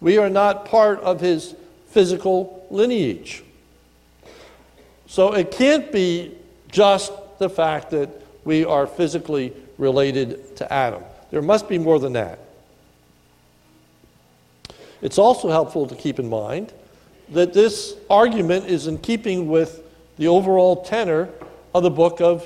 we 0.00 0.18
are 0.18 0.28
not 0.28 0.66
part 0.66 1.00
of 1.00 1.20
his 1.20 1.54
physical 1.90 2.66
lineage. 2.70 3.44
So 5.06 5.34
it 5.34 5.52
can't 5.52 5.92
be 5.92 6.34
just 6.72 7.12
the 7.38 7.48
fact 7.48 7.90
that 7.90 8.10
we 8.44 8.64
are 8.64 8.88
physically 8.88 9.52
related 9.78 10.56
to 10.56 10.72
Adam. 10.72 11.04
There 11.30 11.42
must 11.42 11.68
be 11.68 11.78
more 11.78 12.00
than 12.00 12.14
that. 12.14 12.40
It's 15.06 15.18
also 15.18 15.50
helpful 15.50 15.86
to 15.86 15.94
keep 15.94 16.18
in 16.18 16.28
mind 16.28 16.72
that 17.28 17.52
this 17.52 17.94
argument 18.10 18.66
is 18.66 18.88
in 18.88 18.98
keeping 18.98 19.48
with 19.48 19.84
the 20.16 20.26
overall 20.26 20.82
tenor 20.82 21.28
of 21.72 21.84
the 21.84 21.90
book 21.90 22.20
of 22.20 22.44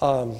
um, 0.00 0.34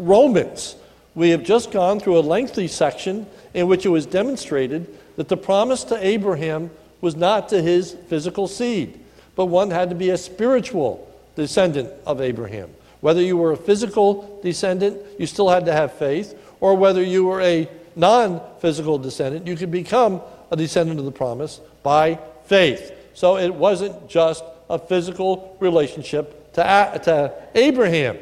Romans. 0.00 0.74
We 1.14 1.30
have 1.30 1.44
just 1.44 1.70
gone 1.70 2.00
through 2.00 2.18
a 2.18 2.26
lengthy 2.26 2.66
section 2.66 3.28
in 3.54 3.68
which 3.68 3.86
it 3.86 3.90
was 3.90 4.04
demonstrated 4.04 4.98
that 5.14 5.28
the 5.28 5.36
promise 5.36 5.84
to 5.84 6.04
Abraham 6.04 6.72
was 7.00 7.14
not 7.14 7.48
to 7.50 7.62
his 7.62 7.94
physical 8.08 8.48
seed 8.48 8.98
but 9.36 9.46
one 9.46 9.70
had 9.70 9.90
to 9.90 9.94
be 9.94 10.10
a 10.10 10.18
spiritual 10.18 11.08
descendant 11.36 11.88
of 12.04 12.20
Abraham. 12.20 12.68
Whether 13.00 13.22
you 13.22 13.36
were 13.36 13.52
a 13.52 13.56
physical 13.56 14.40
descendant, 14.42 15.00
you 15.20 15.26
still 15.26 15.48
had 15.48 15.66
to 15.66 15.72
have 15.72 15.92
faith, 15.92 16.36
or 16.58 16.76
whether 16.76 17.04
you 17.04 17.26
were 17.26 17.40
a 17.40 17.68
non 17.94 18.40
physical 18.58 18.98
descendant, 18.98 19.46
you 19.46 19.54
could 19.54 19.70
become 19.70 20.20
a 20.50 20.56
descendant 20.56 20.98
of 20.98 21.04
the 21.04 21.12
promise 21.12 21.60
by 21.82 22.18
faith. 22.44 22.92
So 23.14 23.36
it 23.36 23.54
wasn't 23.54 24.08
just 24.08 24.44
a 24.70 24.78
physical 24.78 25.56
relationship 25.60 26.52
to, 26.54 27.00
to 27.04 27.32
Abraham. 27.54 28.18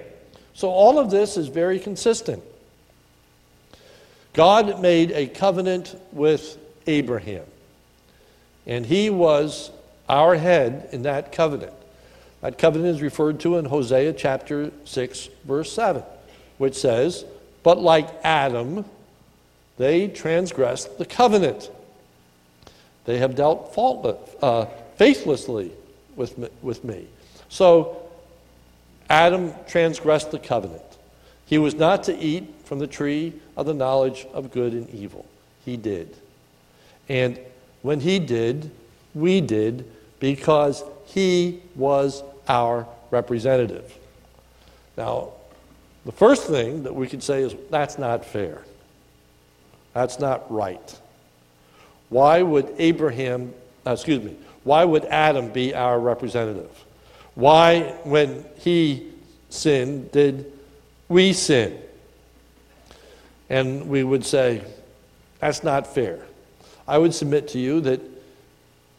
So 0.55 0.71
all 0.71 0.99
of 0.99 1.11
this 1.11 1.37
is 1.37 1.49
very 1.49 1.79
consistent. 1.79 2.43
God 4.33 4.81
made 4.81 5.13
a 5.13 5.27
covenant 5.27 5.99
with 6.13 6.59
Abraham, 6.87 7.45
and 8.67 8.85
he 8.85 9.11
was 9.11 9.71
our 10.09 10.37
head 10.37 10.91
in 10.93 11.03
that 11.03 11.33
covenant. 11.33 11.73
That 12.43 12.59
covenant 12.59 12.97
is 12.97 13.03
referred 13.03 13.41
to 13.41 13.57
in 13.57 13.65
Hosea 13.65 14.13
chapter 14.13 14.71
6, 14.85 15.29
verse 15.45 15.73
7, 15.73 16.03
which 16.59 16.75
says, 16.75 17.25
But 17.63 17.81
like 17.81 18.09
Adam, 18.23 18.85
they 19.79 20.09
transgressed 20.09 20.99
the 20.99 21.07
covenant. 21.07 21.71
They 23.07 23.19
have 23.19 23.35
dealt 23.35 23.73
faultless, 23.75 24.19
uh, 24.43 24.67
faithlessly 24.97 25.73
with 26.17 26.37
me, 26.37 26.49
with 26.61 26.85
me. 26.85 27.07
So, 27.49 28.03
Adam 29.09 29.55
transgressed 29.69 30.33
the 30.33 30.39
covenant. 30.39 30.83
He 31.47 31.59
was 31.59 31.75
not 31.75 32.03
to 32.05 32.19
eat 32.19 32.53
from 32.65 32.81
the 32.81 32.89
tree 32.89 33.33
of 33.57 33.67
the 33.67 33.75
knowledge 33.75 34.27
of 34.35 34.51
good 34.51 34.73
and 34.73 34.91
evil. 34.91 35.25
He 35.65 35.77
did. 35.77 36.17
And 37.09 37.39
when 37.83 38.01
he 38.01 38.19
did, 38.19 38.71
we 39.15 39.41
did 39.41 39.89
because 40.19 40.83
he 41.07 41.63
was 41.77 42.25
our 42.49 42.87
representative. 43.13 43.97
Now, 44.97 45.31
the 46.05 46.13
first 46.13 46.47
thing 46.49 46.83
that 46.83 46.95
we 46.95 47.07
could 47.07 47.23
say 47.23 47.43
is 47.43 47.55
that's 47.71 47.99
not 47.99 48.25
fair. 48.25 48.63
That's 49.95 50.19
not 50.19 50.51
right. 50.53 51.01
Why 52.09 52.43
would 52.43 52.75
Abraham, 52.79 53.53
uh, 53.87 53.93
excuse 53.93 54.23
me, 54.23 54.37
why 54.65 54.85
would 54.85 55.05
Adam 55.07 55.51
be 55.51 55.75
our 55.75 55.99
representative? 55.99 56.85
Why, 57.35 57.95
when 58.05 58.45
he 58.59 59.13
sinned, 59.49 60.13
did 60.13 60.53
we 61.09 61.33
sin? 61.33 61.81
And 63.49 63.89
we 63.89 64.03
would 64.03 64.25
say, 64.25 64.63
that's 65.39 65.63
not 65.63 65.87
fair. 65.87 66.21
I 66.89 66.99
would 66.99 67.15
submit 67.15 67.49
to 67.49 67.59
you 67.59 67.81
that 67.83 68.01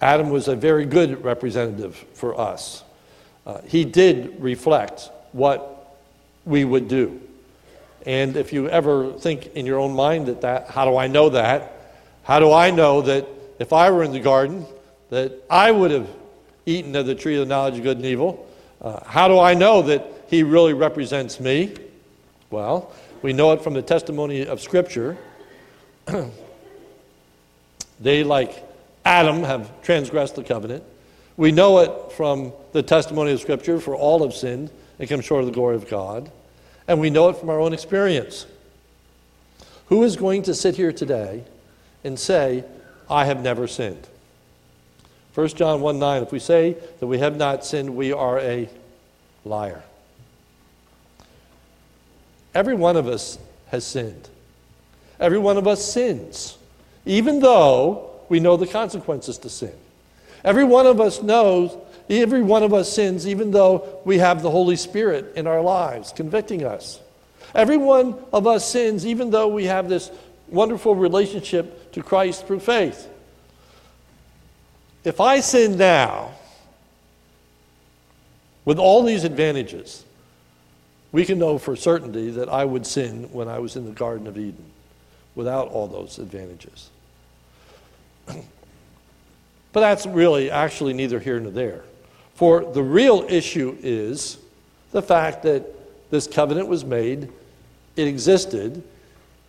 Adam 0.02 0.30
was 0.30 0.48
a 0.48 0.56
very 0.56 0.86
good 0.86 1.24
representative 1.24 1.96
for 2.14 2.40
us. 2.40 2.84
Uh, 3.46 3.62
he 3.62 3.84
did 3.86 4.40
reflect 4.40 5.10
what 5.32 5.98
we 6.46 6.64
would 6.64 6.88
do. 6.88 7.20
And 8.06 8.38
if 8.38 8.54
you 8.54 8.70
ever 8.70 9.14
think 9.14 9.48
in 9.56 9.66
your 9.66 9.80
own 9.80 9.94
mind 9.94 10.28
that, 10.28 10.42
that 10.42 10.70
how 10.70 10.86
do 10.86 10.98
I 10.98 11.08
know 11.08 11.30
that? 11.30 11.77
How 12.28 12.40
do 12.40 12.52
I 12.52 12.72
know 12.72 13.02
that 13.04 13.26
if 13.58 13.72
I 13.72 13.90
were 13.90 14.04
in 14.04 14.12
the 14.12 14.20
garden, 14.20 14.66
that 15.12 15.32
I 15.50 15.72
would 15.72 15.92
have 15.92 16.10
eaten 16.66 16.94
of 16.98 17.06
the 17.06 17.16
tree 17.16 17.36
of 17.36 17.40
the 17.40 17.46
knowledge 17.46 17.78
of 17.78 17.84
good 17.84 17.96
and 17.96 18.06
evil? 18.06 18.46
Uh, 18.82 19.02
how 19.06 19.30
do 19.30 19.40
I 19.40 19.54
know 19.54 19.82
that 19.84 20.06
he 20.28 20.44
really 20.44 20.74
represents 20.74 21.40
me? 21.40 21.74
Well, 22.52 22.92
we 23.22 23.32
know 23.32 23.54
it 23.54 23.62
from 23.62 23.76
the 23.76 23.82
testimony 23.82 24.46
of 24.46 24.60
Scripture. 24.60 25.18
they, 28.02 28.26
like 28.26 28.62
Adam 29.06 29.44
have 29.44 29.82
transgressed 29.82 30.36
the 30.36 30.44
covenant. 30.44 30.84
We 31.38 31.54
know 31.54 31.80
it 31.80 32.12
from 32.12 32.52
the 32.74 32.84
testimony 32.84 33.32
of 33.32 33.40
Scripture, 33.40 33.80
for 33.80 33.96
all 33.96 34.22
have 34.24 34.34
sinned 34.34 34.70
and 35.00 35.08
come 35.08 35.22
short 35.22 35.44
of 35.44 35.46
the 35.46 35.54
glory 35.54 35.78
of 35.78 35.90
God. 35.90 36.30
And 36.90 37.00
we 37.00 37.10
know 37.10 37.30
it 37.30 37.38
from 37.38 37.50
our 37.50 37.62
own 37.62 37.72
experience. 37.72 38.46
Who 39.86 40.04
is 40.04 40.18
going 40.18 40.44
to 40.44 40.54
sit 40.54 40.76
here 40.76 40.92
today 40.92 41.46
and 42.08 42.18
say, 42.18 42.64
I 43.10 43.26
have 43.26 43.42
never 43.42 43.68
sinned? 43.68 44.08
1 45.36 45.50
John 45.50 45.82
1 45.82 46.00
9, 46.00 46.24
if 46.24 46.32
we 46.32 46.40
say 46.40 46.76
that 47.00 47.06
we 47.06 47.20
have 47.20 47.38
not 47.38 47.64
sinned, 47.64 47.96
we 47.96 48.12
are 48.12 48.40
a 48.40 48.68
liar. 49.46 49.84
Every 52.56 52.74
one 52.74 52.98
of 52.98 53.08
us 53.08 53.38
has 53.68 53.86
sinned. 53.86 54.30
Every 55.20 55.38
one 55.38 55.58
of 55.58 55.68
us 55.68 55.84
sins, 55.86 56.58
even 57.06 57.40
though 57.40 58.10
we 58.30 58.40
know 58.40 58.58
the 58.58 58.66
consequences 58.66 59.38
to 59.40 59.50
sin. 59.50 59.74
Every 60.44 60.64
one 60.64 60.88
of 60.88 61.00
us 61.00 61.22
knows, 61.22 61.78
every 62.10 62.42
one 62.42 62.64
of 62.64 62.74
us 62.74 62.92
sins, 62.92 63.28
even 63.28 63.52
though 63.52 64.02
we 64.06 64.18
have 64.18 64.42
the 64.42 64.50
Holy 64.52 64.76
Spirit 64.76 65.34
in 65.36 65.46
our 65.46 65.62
lives 65.62 66.12
convicting 66.16 66.64
us. 66.64 67.00
Every 67.54 67.78
one 67.78 68.16
of 68.34 68.46
us 68.46 68.70
sins, 68.70 69.06
even 69.06 69.32
though 69.32 69.48
we 69.48 69.66
have 69.66 69.88
this 69.90 70.12
wonderful 70.48 70.96
relationship 70.96 71.92
to 71.94 72.04
Christ 72.04 72.48
through 72.48 72.60
faith. 72.60 73.08
If 75.04 75.22
I 75.22 75.40
sin 75.40 75.78
now, 75.78 76.32
with 78.66 78.80
all 78.80 79.04
these 79.04 79.24
advantages, 79.24 80.04
we 81.12 81.26
can 81.26 81.40
know 81.40 81.58
for 81.58 81.76
certainty 81.76 82.30
that 82.32 82.50
I 82.50 82.66
would 82.66 82.86
sin 82.86 83.30
when 83.32 83.48
I 83.48 83.60
was 83.60 83.76
in 83.76 83.86
the 83.86 83.92
Garden 83.92 84.28
of 84.28 84.38
Eden 84.38 84.66
without 85.36 85.70
all 85.70 85.88
those 85.88 86.20
advantages. 86.20 86.90
But 89.74 89.82
that's 89.82 90.08
really 90.08 90.50
actually 90.50 90.94
neither 90.94 91.20
here 91.20 91.40
nor 91.40 91.52
there. 91.52 91.84
For 92.34 92.66
the 92.66 92.82
real 92.82 93.26
issue 93.30 93.78
is 93.82 94.40
the 94.92 95.04
fact 95.04 95.44
that 95.44 95.66
this 96.10 96.26
covenant 96.26 96.68
was 96.68 96.84
made, 96.84 97.30
it 97.96 98.08
existed, 98.08 98.82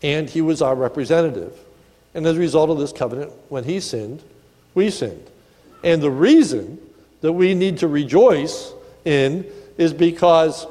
and 0.03 0.29
he 0.29 0.41
was 0.41 0.63
our 0.63 0.75
representative. 0.75 1.53
And 2.15 2.27
as 2.27 2.37
a 2.37 2.41
result 2.41 2.71
of 2.71 2.79
this 2.79 2.93
covenant, 2.93 3.33
when 3.49 3.65
he 3.65 3.81
sinned, 3.81 4.23
we 4.75 4.91
sinned. 4.91 5.27
And 5.83 6.03
the 6.03 6.11
reason 6.11 6.79
that 7.21 7.33
we 7.33 7.55
need 7.55 7.79
to 7.79 7.89
rejoice 7.89 8.73
in 9.05 9.47
is 9.77 9.93
because 9.93 10.67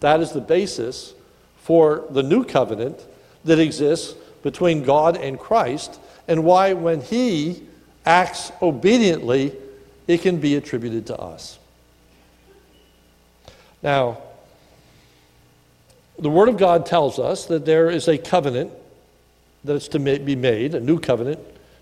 that 0.00 0.20
is 0.20 0.32
the 0.32 0.40
basis 0.40 1.14
for 1.58 2.04
the 2.10 2.22
new 2.22 2.44
covenant 2.44 2.98
that 3.44 3.58
exists 3.58 4.14
between 4.42 4.82
God 4.82 5.16
and 5.16 5.38
Christ, 5.38 6.00
and 6.26 6.44
why, 6.44 6.72
when 6.72 7.00
He 7.00 7.62
acts 8.04 8.50
obediently, 8.60 9.54
it 10.08 10.22
can 10.22 10.38
be 10.38 10.56
attributed 10.56 11.06
to 11.06 11.16
us. 11.16 11.58
Now, 13.82 14.18
the 16.22 16.30
Word 16.30 16.48
of 16.48 16.56
God 16.56 16.86
tells 16.86 17.18
us 17.18 17.46
that 17.46 17.66
there 17.66 17.90
is 17.90 18.06
a 18.06 18.16
covenant 18.16 18.70
that 19.64 19.74
is 19.74 19.88
to 19.88 19.98
be 19.98 20.36
made, 20.36 20.74
a 20.74 20.80
new 20.80 21.00
covenant, 21.00 21.40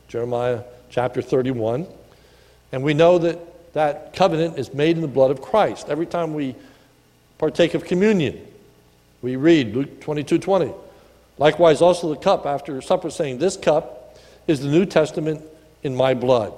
Jeremiah 0.09 0.63
chapter 0.89 1.21
31. 1.21 1.87
And 2.73 2.83
we 2.83 2.95
know 2.95 3.19
that 3.19 3.73
that 3.75 4.15
covenant 4.15 4.59
is 4.59 4.73
made 4.73 4.97
in 4.97 5.03
the 5.03 5.09
blood 5.09 5.31
of 5.31 5.43
Christ. 5.43 5.91
Every 5.91 6.07
time 6.07 6.33
we 6.33 6.57
partake 7.37 7.75
of 7.75 7.85
communion, 7.85 8.41
we 9.21 9.37
read 9.37 9.75
Luke 9.75 10.01
22 10.01 10.39
20. 10.39 10.73
Likewise, 11.37 11.83
also 11.83 12.09
the 12.09 12.21
cup 12.21 12.47
after 12.47 12.81
supper, 12.81 13.11
saying, 13.11 13.39
This 13.39 13.59
cup 13.59 14.19
is 14.47 14.61
the 14.61 14.69
New 14.69 14.87
Testament 14.87 15.43
in 15.83 15.95
my 15.95 16.15
blood. 16.15 16.55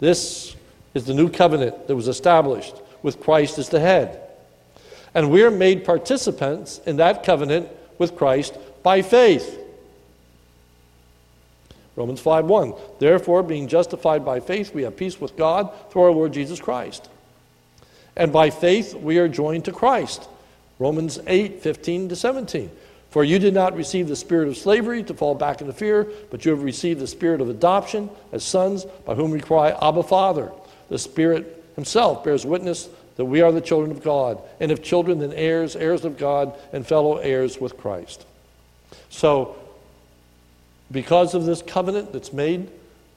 This 0.00 0.56
is 0.94 1.04
the 1.04 1.14
new 1.14 1.28
covenant 1.28 1.88
that 1.88 1.96
was 1.96 2.08
established 2.08 2.74
with 3.02 3.20
Christ 3.20 3.58
as 3.58 3.68
the 3.68 3.80
head. 3.80 4.20
And 5.14 5.30
we 5.30 5.42
are 5.42 5.50
made 5.50 5.84
participants 5.84 6.80
in 6.86 6.96
that 6.96 7.22
covenant 7.22 7.68
with 7.98 8.16
Christ 8.16 8.56
by 8.82 9.02
faith. 9.02 9.58
Romans 11.94 12.20
5 12.20 12.46
1. 12.46 12.74
Therefore, 12.98 13.42
being 13.42 13.68
justified 13.68 14.24
by 14.24 14.40
faith, 14.40 14.74
we 14.74 14.82
have 14.82 14.96
peace 14.96 15.20
with 15.20 15.36
God 15.36 15.72
through 15.90 16.02
our 16.02 16.12
Lord 16.12 16.32
Jesus 16.32 16.60
Christ. 16.60 17.08
And 18.16 18.32
by 18.32 18.50
faith, 18.50 18.94
we 18.94 19.18
are 19.18 19.28
joined 19.28 19.66
to 19.66 19.72
Christ. 19.72 20.28
Romans 20.78 21.18
8 21.26 21.62
15 21.62 22.08
to 22.10 22.16
17. 22.16 22.70
For 23.10 23.24
you 23.24 23.38
did 23.38 23.52
not 23.52 23.76
receive 23.76 24.08
the 24.08 24.16
spirit 24.16 24.48
of 24.48 24.56
slavery 24.56 25.02
to 25.02 25.12
fall 25.12 25.34
back 25.34 25.60
into 25.60 25.74
fear, 25.74 26.08
but 26.30 26.46
you 26.46 26.50
have 26.50 26.62
received 26.62 26.98
the 26.98 27.06
spirit 27.06 27.42
of 27.42 27.50
adoption 27.50 28.08
as 28.32 28.42
sons, 28.42 28.86
by 29.04 29.14
whom 29.14 29.30
we 29.30 29.40
cry, 29.40 29.70
Abba, 29.82 30.02
Father. 30.02 30.50
The 30.88 30.98
Spirit 30.98 31.62
Himself 31.76 32.24
bears 32.24 32.46
witness 32.46 32.88
that 33.16 33.24
we 33.24 33.40
are 33.40 33.52
the 33.52 33.60
children 33.60 33.90
of 33.90 34.02
God, 34.02 34.40
and 34.60 34.72
if 34.72 34.82
children, 34.82 35.18
then 35.18 35.32
heirs, 35.32 35.76
heirs 35.76 36.04
of 36.04 36.18
God, 36.18 36.58
and 36.72 36.86
fellow 36.86 37.16
heirs 37.16 37.60
with 37.60 37.76
Christ. 37.76 38.24
So, 39.10 39.56
because 40.90 41.34
of 41.34 41.44
this 41.44 41.62
covenant 41.62 42.12
that's 42.12 42.32
made 42.32 42.70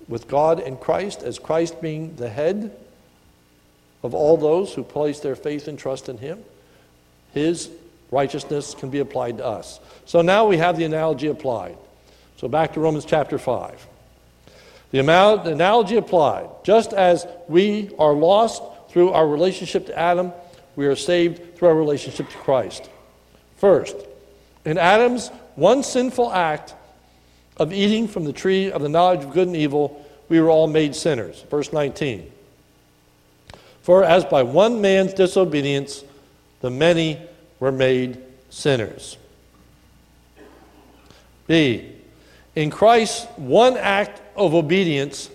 with 0.08 0.28
God 0.28 0.60
and 0.60 0.80
Christ, 0.80 1.24
as 1.24 1.40
Christ 1.40 1.82
being 1.82 2.16
the 2.16 2.30
head 2.30 2.76
of 4.04 4.14
all 4.14 4.38
those 4.38 4.74
who 4.74 4.84
place 4.84 5.20
their 5.20 5.36
faith 5.36 5.68
and 5.68 5.78
trust 5.78 6.10
in 6.10 6.18
Him, 6.18 6.44
His 7.34 7.70
righteousness 8.12 8.76
can 8.76 8.90
be 8.90 9.00
applied 9.00 9.38
to 9.38 9.46
us. 9.46 9.80
So 10.06 10.22
now 10.22 10.46
we 10.46 10.58
have 10.58 10.78
the 10.78 10.86
analogy 10.86 11.28
applied. 11.28 11.78
So 12.38 12.48
back 12.48 12.74
to 12.74 12.80
Romans 12.80 13.06
chapter 13.06 13.38
5. 13.38 13.88
The 14.92 15.00
amount 15.00 15.48
analogy 15.48 15.98
applied. 15.98 16.48
Just 16.64 16.94
as 16.94 17.26
we 17.48 17.92
are 17.98 18.14
lost 18.14 18.62
through 18.96 19.12
our 19.12 19.28
relationship 19.28 19.88
to 19.88 20.00
Adam, 20.00 20.32
we 20.78 20.86
are 20.86 20.96
saved 20.96 21.58
through 21.58 21.68
our 21.68 21.76
relationship 21.76 22.30
to 22.30 22.38
Christ. 22.38 22.90
First, 23.58 23.94
in 24.64 24.78
Adam's 24.78 25.32
one 25.56 25.84
sinful 25.84 26.32
act 26.32 26.74
of 27.58 27.74
eating 27.74 28.08
from 28.08 28.24
the 28.24 28.32
tree 28.32 28.72
of 28.72 28.82
the 28.82 28.88
knowledge 28.88 29.26
of 29.26 29.34
good 29.34 29.48
and 29.48 29.58
evil, 29.58 30.02
we 30.30 30.40
were 30.40 30.50
all 30.50 30.68
made 30.68 30.96
sinners. 30.96 31.44
Verse 31.52 31.74
19. 31.74 32.32
For 33.82 34.02
as 34.02 34.24
by 34.24 34.44
one 34.44 34.80
man's 34.80 35.14
disobedience 35.14 36.06
the 36.62 36.70
many 36.70 37.20
were 37.60 37.74
made 37.74 38.18
sinners. 38.50 39.18
B. 41.48 41.92
In 42.56 42.70
Christ's 42.70 43.26
one 43.36 43.76
act 43.76 44.22
of 44.38 44.54
obedience, 44.54 45.30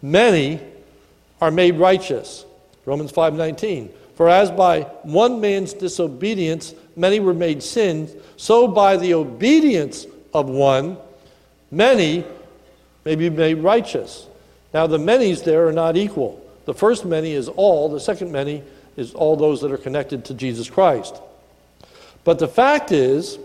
many 0.00 0.60
are 1.40 1.50
made 1.50 1.74
righteous. 1.78 2.45
Romans 2.86 3.12
5:19. 3.12 3.90
For 4.14 4.30
as 4.30 4.50
by 4.50 4.82
one 5.02 5.40
man's 5.40 5.74
disobedience 5.74 6.74
many 6.96 7.20
were 7.20 7.34
made 7.34 7.62
sins, 7.62 8.12
so 8.38 8.66
by 8.66 8.96
the 8.96 9.12
obedience 9.12 10.06
of 10.32 10.48
one 10.48 10.96
many 11.70 12.24
may 13.04 13.14
be 13.14 13.28
made 13.28 13.58
righteous. 13.58 14.26
Now 14.72 14.86
the 14.86 14.98
many's 14.98 15.42
there 15.42 15.68
are 15.68 15.72
not 15.72 15.96
equal. 15.96 16.40
The 16.64 16.74
first 16.74 17.04
many 17.04 17.32
is 17.32 17.48
all, 17.48 17.88
the 17.88 18.00
second 18.00 18.32
many 18.32 18.62
is 18.96 19.14
all 19.14 19.36
those 19.36 19.60
that 19.60 19.70
are 19.70 19.76
connected 19.76 20.24
to 20.26 20.34
Jesus 20.34 20.70
Christ. 20.70 21.20
But 22.24 22.38
the 22.38 22.48
fact 22.48 22.90
is 22.90 23.38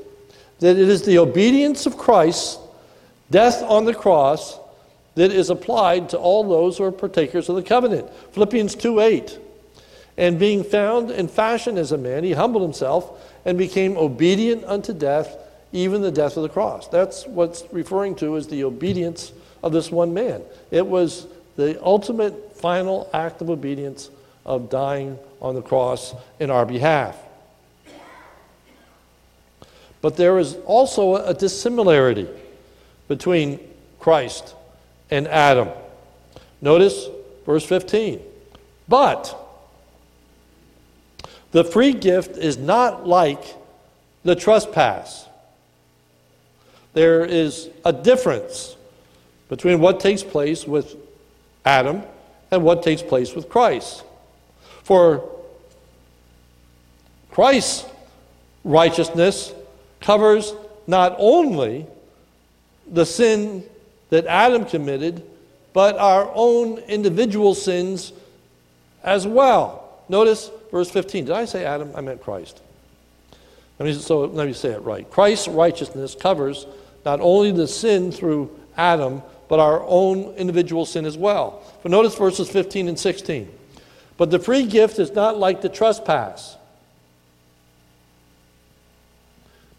that 0.59 0.77
it 0.77 0.89
is 0.89 1.03
the 1.03 1.17
obedience 1.19 1.85
of 1.85 1.97
Christ, 1.97 2.59
death 3.29 3.61
on 3.63 3.85
the 3.85 3.93
cross, 3.93 4.57
that 5.15 5.31
is 5.31 5.49
applied 5.49 6.09
to 6.09 6.17
all 6.17 6.43
those 6.43 6.77
who 6.77 6.83
are 6.83 6.91
partakers 6.91 7.49
of 7.49 7.55
the 7.55 7.63
covenant. 7.63 8.09
Philippians 8.31 8.75
2 8.75 8.99
8. 8.99 9.39
And 10.17 10.37
being 10.37 10.63
found 10.63 11.11
in 11.11 11.27
fashion 11.27 11.77
as 11.77 11.91
a 11.91 11.97
man, 11.97 12.23
he 12.23 12.33
humbled 12.33 12.63
himself 12.63 13.21
and 13.45 13.57
became 13.57 13.97
obedient 13.97 14.63
unto 14.65 14.93
death, 14.93 15.37
even 15.71 16.01
the 16.01 16.11
death 16.11 16.37
of 16.37 16.43
the 16.43 16.49
cross. 16.49 16.87
That's 16.87 17.25
what's 17.25 17.63
referring 17.71 18.15
to 18.15 18.37
as 18.37 18.47
the 18.47 18.63
obedience 18.63 19.31
of 19.63 19.71
this 19.71 19.91
one 19.91 20.13
man. 20.13 20.41
It 20.69 20.85
was 20.85 21.27
the 21.55 21.83
ultimate 21.83 22.55
final 22.57 23.09
act 23.13 23.41
of 23.41 23.49
obedience 23.49 24.09
of 24.45 24.69
dying 24.69 25.17
on 25.41 25.55
the 25.55 25.61
cross 25.61 26.13
in 26.39 26.49
our 26.49 26.65
behalf. 26.65 27.17
But 30.01 30.17
there 30.17 30.39
is 30.39 30.55
also 30.65 31.15
a 31.17 31.33
dissimilarity 31.33 32.27
between 33.07 33.59
Christ 33.99 34.55
and 35.11 35.27
Adam. 35.27 35.69
Notice 36.61 37.07
verse 37.45 37.65
15. 37.65 38.21
But 38.87 39.37
the 41.51 41.63
free 41.63 41.93
gift 41.93 42.37
is 42.37 42.57
not 42.57 43.05
like 43.05 43.43
the 44.23 44.35
trespass. 44.35 45.27
There 46.93 47.25
is 47.25 47.69
a 47.85 47.93
difference 47.93 48.75
between 49.49 49.79
what 49.79 49.99
takes 49.99 50.23
place 50.23 50.65
with 50.65 50.95
Adam 51.65 52.03
and 52.51 52.63
what 52.63 52.83
takes 52.83 53.01
place 53.01 53.35
with 53.35 53.49
Christ. 53.49 54.03
For 54.83 55.29
Christ's 57.31 57.85
righteousness 58.63 59.53
covers 59.99 60.53
not 60.87 61.15
only 61.17 61.85
the 62.89 63.05
sin 63.05 63.63
that 64.11 64.27
Adam 64.27 64.65
committed, 64.65 65.23
but 65.73 65.97
our 65.97 66.29
own 66.35 66.77
individual 66.79 67.55
sins 67.55 68.13
as 69.03 69.25
well. 69.25 70.03
Notice 70.09 70.51
verse 70.69 70.91
15. 70.91 71.25
Did 71.25 71.33
I 71.33 71.45
say 71.45 71.65
Adam? 71.65 71.91
I 71.95 72.01
meant 72.01 72.21
Christ. 72.21 72.61
Let 73.79 73.85
me, 73.87 73.93
so 73.93 74.25
let 74.25 74.45
me 74.45 74.53
say 74.53 74.69
it 74.69 74.83
right. 74.83 75.09
Christ's 75.09 75.47
righteousness 75.47 76.13
covers 76.13 76.67
not 77.03 77.19
only 77.19 77.51
the 77.51 77.67
sin 77.67 78.11
through 78.11 78.51
Adam, 78.77 79.23
but 79.47 79.59
our 79.59 79.81
own 79.87 80.33
individual 80.35 80.85
sin 80.85 81.05
as 81.05 81.17
well. 81.17 81.63
But 81.81 81.91
notice 81.91 82.15
verses 82.15 82.49
15 82.49 82.89
and 82.89 82.99
16. 82.99 83.49
But 84.17 84.29
the 84.29 84.39
free 84.39 84.65
gift 84.65 84.99
is 84.99 85.11
not 85.13 85.37
like 85.37 85.61
the 85.61 85.69
trespass. 85.69 86.57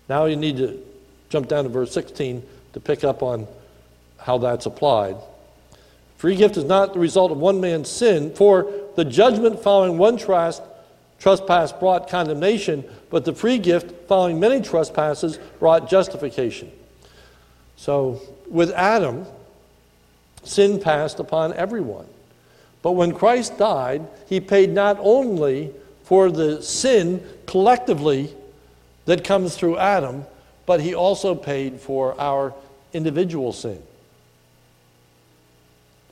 Now 0.08 0.24
you 0.24 0.36
need 0.36 0.56
to 0.56 0.82
jump 1.28 1.48
down 1.48 1.64
to 1.64 1.70
verse 1.70 1.92
16 1.92 2.42
to 2.72 2.80
pick 2.80 3.04
up 3.04 3.22
on 3.22 3.46
how 4.24 4.38
that's 4.38 4.66
applied. 4.66 5.16
Free 6.16 6.36
gift 6.36 6.56
is 6.56 6.64
not 6.64 6.92
the 6.92 7.00
result 7.00 7.32
of 7.32 7.38
one 7.38 7.60
man's 7.60 7.88
sin, 7.88 8.32
for 8.34 8.70
the 8.94 9.04
judgment 9.04 9.60
following 9.60 9.98
one 9.98 10.16
trespass 10.16 11.72
brought 11.72 12.08
condemnation, 12.08 12.84
but 13.10 13.24
the 13.24 13.34
free 13.34 13.58
gift 13.58 14.06
following 14.06 14.38
many 14.38 14.60
trespasses 14.60 15.38
brought 15.58 15.88
justification. 15.90 16.70
So 17.76 18.20
with 18.48 18.70
Adam, 18.70 19.26
sin 20.44 20.80
passed 20.80 21.18
upon 21.18 21.54
everyone. 21.54 22.06
But 22.82 22.92
when 22.92 23.12
Christ 23.12 23.58
died, 23.58 24.06
he 24.28 24.40
paid 24.40 24.70
not 24.70 24.98
only 25.00 25.72
for 26.04 26.30
the 26.30 26.62
sin 26.62 27.24
collectively 27.46 28.32
that 29.06 29.24
comes 29.24 29.56
through 29.56 29.78
Adam, 29.78 30.24
but 30.66 30.80
he 30.80 30.94
also 30.94 31.34
paid 31.34 31.80
for 31.80 32.20
our 32.20 32.54
individual 32.92 33.52
sin. 33.52 33.82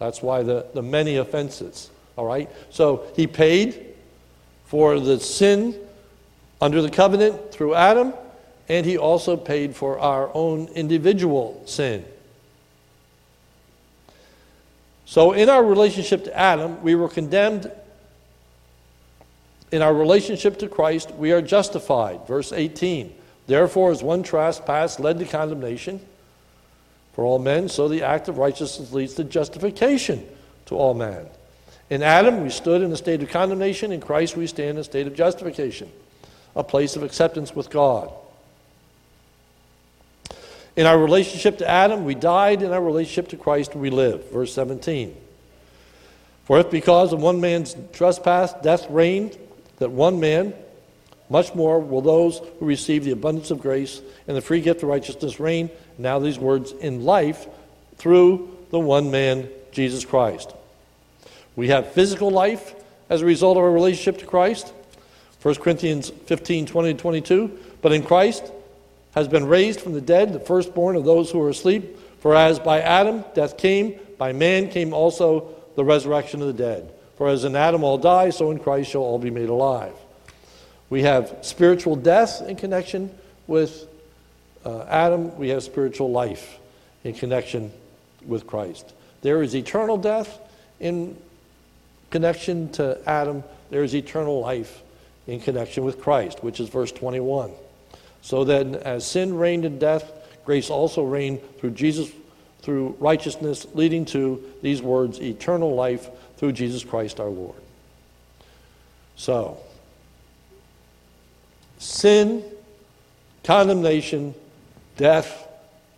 That's 0.00 0.22
why 0.22 0.42
the, 0.42 0.66
the 0.72 0.82
many 0.82 1.18
offenses, 1.18 1.90
all 2.16 2.24
right? 2.24 2.50
So 2.70 3.04
he 3.14 3.26
paid 3.26 3.94
for 4.64 4.98
the 4.98 5.20
sin 5.20 5.78
under 6.58 6.80
the 6.80 6.90
covenant 6.90 7.52
through 7.52 7.74
Adam, 7.74 8.14
and 8.66 8.86
he 8.86 8.96
also 8.96 9.36
paid 9.36 9.76
for 9.76 9.98
our 9.98 10.30
own 10.34 10.68
individual 10.68 11.62
sin. 11.66 12.04
So, 15.04 15.32
in 15.32 15.48
our 15.48 15.62
relationship 15.62 16.24
to 16.24 16.38
Adam, 16.38 16.80
we 16.82 16.94
were 16.94 17.08
condemned. 17.08 17.70
In 19.72 19.82
our 19.82 19.92
relationship 19.92 20.58
to 20.60 20.68
Christ, 20.68 21.12
we 21.14 21.32
are 21.32 21.42
justified. 21.42 22.26
Verse 22.26 22.52
18. 22.52 23.12
Therefore, 23.48 23.90
as 23.90 24.02
one 24.02 24.22
trespass 24.22 24.98
led 24.98 25.18
to 25.18 25.24
condemnation 25.24 26.00
for 27.12 27.24
all 27.24 27.38
men, 27.38 27.68
so 27.68 27.88
the 27.88 28.02
act 28.02 28.28
of 28.28 28.38
righteousness 28.38 28.92
leads 28.92 29.14
to 29.14 29.24
justification 29.24 30.26
to 30.66 30.76
all 30.76 30.94
men. 30.94 31.26
In 31.90 32.02
Adam, 32.02 32.42
we 32.44 32.50
stood 32.50 32.82
in 32.82 32.92
a 32.92 32.96
state 32.96 33.22
of 33.22 33.30
condemnation. 33.30 33.90
In 33.90 34.00
Christ, 34.00 34.36
we 34.36 34.46
stand 34.46 34.70
in 34.70 34.78
a 34.78 34.84
state 34.84 35.08
of 35.08 35.14
justification, 35.14 35.90
a 36.54 36.62
place 36.62 36.94
of 36.94 37.02
acceptance 37.02 37.54
with 37.54 37.68
God. 37.68 38.12
In 40.76 40.86
our 40.86 40.96
relationship 40.96 41.58
to 41.58 41.68
Adam, 41.68 42.04
we 42.04 42.14
died. 42.14 42.62
In 42.62 42.72
our 42.72 42.82
relationship 42.82 43.28
to 43.30 43.36
Christ, 43.36 43.74
we 43.74 43.90
live. 43.90 44.30
Verse 44.30 44.54
17. 44.54 45.16
For 46.44 46.60
if 46.60 46.70
because 46.70 47.12
of 47.12 47.20
one 47.20 47.40
man's 47.40 47.76
trespass 47.92 48.52
death 48.62 48.88
reigned, 48.88 49.36
that 49.78 49.90
one 49.90 50.20
man, 50.20 50.54
much 51.28 51.54
more 51.54 51.80
will 51.80 52.02
those 52.02 52.40
who 52.58 52.66
receive 52.66 53.04
the 53.04 53.10
abundance 53.10 53.50
of 53.50 53.60
grace 53.60 54.00
and 54.28 54.36
the 54.36 54.40
free 54.40 54.60
gift 54.60 54.82
of 54.82 54.88
righteousness 54.88 55.40
reign. 55.40 55.70
Now, 56.00 56.18
these 56.18 56.38
words 56.38 56.72
in 56.72 57.04
life 57.04 57.46
through 57.96 58.56
the 58.70 58.78
one 58.78 59.10
man, 59.10 59.48
Jesus 59.70 60.04
Christ. 60.04 60.54
We 61.56 61.68
have 61.68 61.92
physical 61.92 62.30
life 62.30 62.74
as 63.10 63.20
a 63.20 63.26
result 63.26 63.58
of 63.58 63.64
our 63.64 63.70
relationship 63.70 64.18
to 64.20 64.26
Christ. 64.26 64.72
1 65.42 65.56
Corinthians 65.56 66.10
15 66.10 66.66
20 66.66 66.94
22. 66.94 67.58
But 67.82 67.92
in 67.92 68.02
Christ 68.02 68.50
has 69.14 69.28
been 69.28 69.46
raised 69.46 69.80
from 69.80 69.92
the 69.92 70.00
dead, 70.00 70.32
the 70.32 70.40
firstborn 70.40 70.96
of 70.96 71.04
those 71.04 71.30
who 71.30 71.42
are 71.42 71.50
asleep. 71.50 71.98
For 72.20 72.34
as 72.34 72.58
by 72.58 72.80
Adam 72.80 73.24
death 73.34 73.58
came, 73.58 73.98
by 74.16 74.32
man 74.32 74.68
came 74.70 74.94
also 74.94 75.54
the 75.76 75.84
resurrection 75.84 76.40
of 76.40 76.46
the 76.46 76.52
dead. 76.52 76.90
For 77.16 77.28
as 77.28 77.44
in 77.44 77.56
Adam 77.56 77.84
all 77.84 77.98
die, 77.98 78.30
so 78.30 78.50
in 78.50 78.58
Christ 78.58 78.90
shall 78.90 79.02
all 79.02 79.18
be 79.18 79.30
made 79.30 79.48
alive. 79.48 79.94
We 80.88 81.02
have 81.02 81.38
spiritual 81.42 81.96
death 81.96 82.42
in 82.42 82.56
connection 82.56 83.10
with 83.46 83.86
uh, 84.64 84.84
Adam, 84.88 85.36
we 85.38 85.48
have 85.48 85.62
spiritual 85.62 86.10
life 86.10 86.58
in 87.04 87.14
connection 87.14 87.72
with 88.26 88.46
Christ. 88.46 88.92
There 89.22 89.42
is 89.42 89.54
eternal 89.54 89.96
death 89.96 90.38
in 90.78 91.16
connection 92.10 92.70
to 92.72 92.98
Adam, 93.06 93.44
there 93.70 93.84
is 93.84 93.94
eternal 93.94 94.40
life 94.40 94.82
in 95.26 95.40
connection 95.40 95.84
with 95.84 96.00
Christ, 96.00 96.42
which 96.42 96.60
is 96.60 96.68
verse 96.68 96.92
21. 96.92 97.52
So 98.22 98.44
then, 98.44 98.74
as 98.74 99.06
sin 99.06 99.34
reigned 99.34 99.64
in 99.64 99.78
death, 99.78 100.10
grace 100.44 100.70
also 100.70 101.04
reigned 101.04 101.40
through 101.58 101.70
Jesus, 101.70 102.10
through 102.62 102.96
righteousness, 102.98 103.66
leading 103.74 104.04
to 104.06 104.42
these 104.62 104.82
words 104.82 105.20
eternal 105.20 105.74
life 105.74 106.08
through 106.36 106.52
Jesus 106.52 106.84
Christ 106.84 107.20
our 107.20 107.28
Lord. 107.28 107.56
So, 109.16 109.58
sin, 111.78 112.42
condemnation, 113.44 114.34
death 115.00 115.48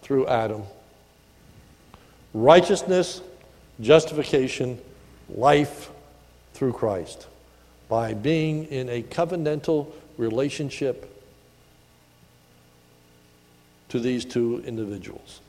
through 0.02 0.28
Adam, 0.28 0.62
righteousness, 2.32 3.20
justification, 3.80 4.78
life 5.34 5.90
through 6.54 6.72
Christ 6.72 7.26
by 7.88 8.14
being 8.14 8.64
in 8.66 8.88
a 8.88 9.02
covenantal 9.02 9.90
relationship 10.16 11.12
to 13.88 13.98
these 13.98 14.24
two 14.24 14.62
individuals. 14.64 15.40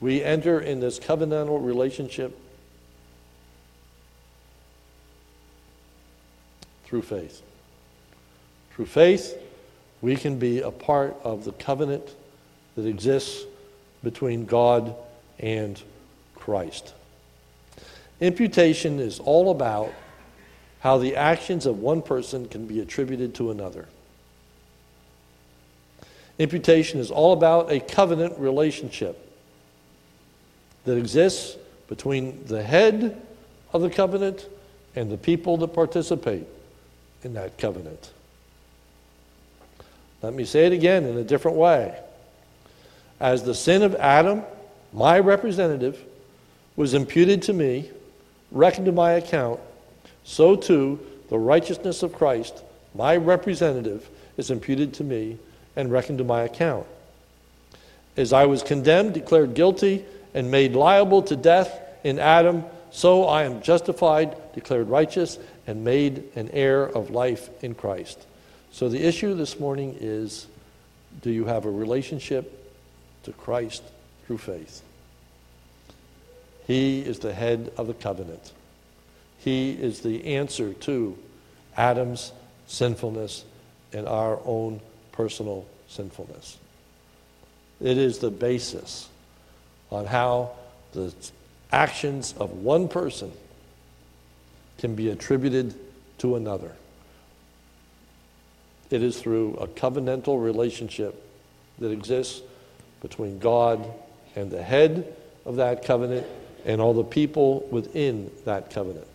We 0.00 0.22
enter 0.22 0.60
in 0.60 0.78
this 0.78 1.00
covenantal 1.00 1.66
relationship 1.66 2.38
through 6.84 7.02
faith. 7.02 7.42
Through 8.70 8.86
faith, 8.86 9.36
we 10.00 10.14
can 10.14 10.38
be 10.38 10.60
a 10.60 10.70
part 10.70 11.16
of 11.24 11.44
the 11.44 11.50
covenant 11.50 12.14
that 12.78 12.86
exists 12.86 13.44
between 14.04 14.44
God 14.44 14.94
and 15.40 15.82
Christ. 16.36 16.94
Imputation 18.20 19.00
is 19.00 19.18
all 19.18 19.50
about 19.50 19.92
how 20.78 20.96
the 20.96 21.16
actions 21.16 21.66
of 21.66 21.80
one 21.80 22.02
person 22.02 22.46
can 22.46 22.68
be 22.68 22.78
attributed 22.78 23.34
to 23.34 23.50
another. 23.50 23.88
Imputation 26.38 27.00
is 27.00 27.10
all 27.10 27.32
about 27.32 27.72
a 27.72 27.80
covenant 27.80 28.38
relationship 28.38 29.28
that 30.84 30.96
exists 30.96 31.56
between 31.88 32.44
the 32.44 32.62
head 32.62 33.20
of 33.72 33.82
the 33.82 33.90
covenant 33.90 34.46
and 34.94 35.10
the 35.10 35.18
people 35.18 35.56
that 35.56 35.74
participate 35.74 36.46
in 37.24 37.34
that 37.34 37.58
covenant. 37.58 38.12
Let 40.22 40.32
me 40.32 40.44
say 40.44 40.66
it 40.66 40.72
again 40.72 41.04
in 41.06 41.16
a 41.16 41.24
different 41.24 41.56
way. 41.56 41.98
As 43.20 43.42
the 43.42 43.54
sin 43.54 43.82
of 43.82 43.94
Adam, 43.96 44.42
my 44.92 45.18
representative, 45.18 46.02
was 46.76 46.94
imputed 46.94 47.42
to 47.42 47.52
me, 47.52 47.90
reckoned 48.52 48.86
to 48.86 48.92
my 48.92 49.12
account, 49.12 49.60
so 50.24 50.54
too 50.54 51.00
the 51.28 51.38
righteousness 51.38 52.02
of 52.02 52.12
Christ, 52.12 52.62
my 52.94 53.16
representative, 53.16 54.08
is 54.36 54.50
imputed 54.50 54.94
to 54.94 55.04
me 55.04 55.38
and 55.76 55.90
reckoned 55.90 56.18
to 56.18 56.24
my 56.24 56.42
account. 56.42 56.86
As 58.16 58.32
I 58.32 58.46
was 58.46 58.62
condemned, 58.62 59.14
declared 59.14 59.54
guilty, 59.54 60.04
and 60.34 60.50
made 60.50 60.74
liable 60.74 61.22
to 61.22 61.36
death 61.36 61.80
in 62.04 62.18
Adam, 62.18 62.64
so 62.90 63.24
I 63.24 63.44
am 63.44 63.62
justified, 63.62 64.36
declared 64.54 64.88
righteous, 64.88 65.38
and 65.66 65.84
made 65.84 66.24
an 66.34 66.50
heir 66.52 66.84
of 66.84 67.10
life 67.10 67.50
in 67.62 67.74
Christ. 67.74 68.26
So 68.72 68.88
the 68.88 69.04
issue 69.04 69.34
this 69.34 69.58
morning 69.58 69.96
is 70.00 70.46
do 71.22 71.30
you 71.30 71.46
have 71.46 71.64
a 71.64 71.70
relationship 71.70 72.57
to 73.28 73.34
Christ 73.34 73.82
through 74.26 74.38
faith? 74.38 74.82
He 76.66 77.00
is 77.00 77.18
the 77.18 77.32
head 77.32 77.72
of 77.76 77.86
the 77.86 77.94
covenant. 77.94 78.52
He 79.38 79.72
is 79.72 80.00
the 80.00 80.34
answer 80.36 80.72
to 80.72 81.16
Adam's 81.76 82.32
sinfulness 82.66 83.44
and 83.92 84.06
our 84.06 84.38
own 84.44 84.80
personal 85.12 85.66
sinfulness. 85.88 86.58
It 87.80 87.96
is 87.96 88.18
the 88.18 88.30
basis 88.30 89.08
on 89.90 90.06
how 90.06 90.50
the 90.92 91.14
actions 91.72 92.34
of 92.38 92.50
one 92.52 92.88
person 92.88 93.32
can 94.78 94.94
be 94.94 95.10
attributed 95.10 95.74
to 96.18 96.36
another. 96.36 96.72
It 98.90 99.02
is 99.02 99.20
through 99.20 99.54
a 99.54 99.66
covenantal 99.66 100.42
relationship 100.42 101.24
that 101.78 101.90
exists 101.90 102.42
between 103.00 103.38
God 103.38 103.84
and 104.36 104.50
the 104.50 104.62
head 104.62 105.14
of 105.44 105.56
that 105.56 105.84
covenant 105.84 106.26
and 106.64 106.80
all 106.80 106.94
the 106.94 107.04
people 107.04 107.66
within 107.70 108.30
that 108.44 108.70
covenant. 108.70 109.06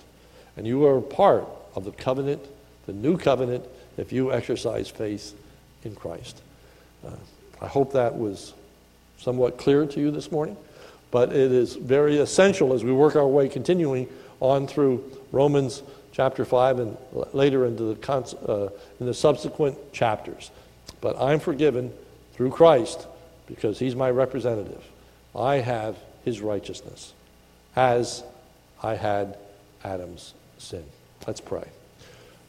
And 0.58 0.68
you 0.68 0.86
are 0.86 1.02
part 1.02 1.48
of 1.76 1.86
the 1.86 1.92
covenant, 1.92 2.42
the 2.86 2.94
new 2.94 3.18
covenant, 3.18 3.66
if 3.98 4.12
you 4.12 4.32
exercise 4.32 4.90
faith 4.90 5.34
in 5.84 5.96
Christ. 5.96 6.42
Uh, 7.06 7.12
I 7.62 7.68
hope 7.68 7.94
that 7.94 8.16
was 8.16 8.54
somewhat 9.18 9.58
clear 9.58 9.86
to 9.86 10.00
you 10.00 10.12
this 10.12 10.32
morning, 10.32 10.58
but 11.12 11.30
it 11.30 11.52
is 11.52 11.76
very 11.76 12.18
essential 12.18 12.74
as 12.74 12.84
we 12.84 12.92
work 12.92 13.16
our 13.16 13.28
way 13.28 13.48
continuing 13.48 14.08
on 14.40 14.68
through 14.68 15.04
Romans 15.32 15.84
chapter 16.12 16.46
5 16.46 16.80
and 16.80 16.98
later 17.34 17.66
into 17.66 17.96
the, 17.96 18.12
uh, 18.48 18.70
in 19.00 19.06
the 19.06 19.14
subsequent 19.14 19.94
chapters. 19.94 20.52
But 21.02 21.20
I'm 21.20 21.40
forgiven 21.40 21.92
through 22.34 22.52
Christ 22.52 23.08
because 23.48 23.80
he's 23.80 23.96
my 23.96 24.10
representative. 24.10 24.84
I 25.36 25.56
have 25.56 25.98
his 26.24 26.42
righteousness 26.42 27.14
as 27.76 28.24
I 28.82 28.96
had 28.96 29.38
Adam's 29.84 30.34
sin. 30.58 30.84
Let's 31.28 31.42
pray. 31.42 31.66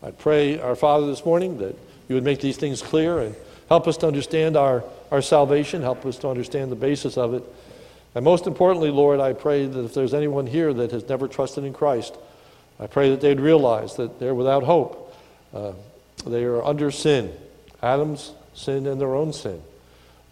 I 0.02 0.10
pray, 0.10 0.60
our 0.60 0.76
Father, 0.76 1.06
this 1.06 1.24
morning 1.24 1.58
that 1.58 1.76
you 2.08 2.14
would 2.14 2.24
make 2.24 2.40
these 2.40 2.56
things 2.56 2.82
clear 2.82 3.18
and 3.20 3.34
help 3.68 3.88
us 3.88 3.96
to 3.98 4.06
understand 4.06 4.56
our, 4.56 4.84
our 5.10 5.22
salvation, 5.22 5.82
help 5.82 6.04
us 6.04 6.18
to 6.18 6.28
understand 6.28 6.70
the 6.70 6.76
basis 6.76 7.16
of 7.16 7.34
it. 7.34 7.42
And 8.14 8.24
most 8.24 8.46
importantly, 8.46 8.90
Lord, 8.90 9.20
I 9.20 9.32
pray 9.32 9.66
that 9.66 9.84
if 9.84 9.94
there's 9.94 10.14
anyone 10.14 10.46
here 10.46 10.72
that 10.74 10.90
has 10.90 11.08
never 11.08 11.26
trusted 11.26 11.64
in 11.64 11.72
Christ, 11.72 12.16
I 12.78 12.86
pray 12.86 13.10
that 13.10 13.20
they'd 13.20 13.40
realize 13.40 13.96
that 13.96 14.20
they're 14.20 14.34
without 14.34 14.62
hope. 14.62 15.16
Uh, 15.52 15.72
they 16.26 16.44
are 16.44 16.62
under 16.62 16.90
sin, 16.90 17.32
Adam's 17.82 18.32
sin 18.54 18.86
and 18.86 19.00
their 19.00 19.14
own 19.14 19.32
sin. 19.32 19.60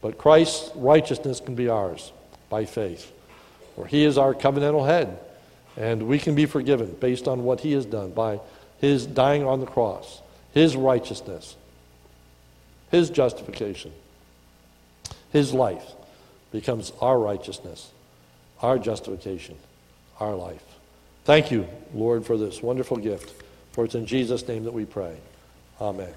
But 0.02 0.18
Christ's 0.18 0.70
righteousness 0.74 1.40
can 1.40 1.54
be 1.54 1.70
ours 1.70 2.12
by 2.50 2.66
faith. 2.66 3.10
For 3.74 3.86
he 3.86 4.04
is 4.04 4.18
our 4.18 4.34
covenantal 4.34 4.86
head, 4.86 5.18
and 5.78 6.02
we 6.02 6.18
can 6.18 6.34
be 6.34 6.44
forgiven 6.44 6.94
based 7.00 7.26
on 7.26 7.44
what 7.44 7.60
he 7.60 7.72
has 7.72 7.86
done 7.86 8.10
by 8.10 8.40
his 8.78 9.06
dying 9.06 9.44
on 9.44 9.60
the 9.60 9.66
cross, 9.66 10.20
his 10.52 10.76
righteousness, 10.76 11.56
his 12.90 13.08
justification, 13.08 13.92
his 15.32 15.54
life 15.54 15.92
becomes 16.50 16.92
our 17.00 17.18
righteousness, 17.18 17.90
our 18.60 18.78
justification 18.78 19.56
our 20.22 20.34
life. 20.34 20.62
Thank 21.24 21.50
you, 21.50 21.66
Lord, 21.92 22.24
for 22.24 22.36
this 22.36 22.62
wonderful 22.62 22.96
gift. 22.96 23.42
For 23.72 23.84
it's 23.84 23.94
in 23.94 24.06
Jesus' 24.06 24.46
name 24.46 24.64
that 24.64 24.72
we 24.72 24.84
pray. 24.84 25.16
Amen. 25.80 26.12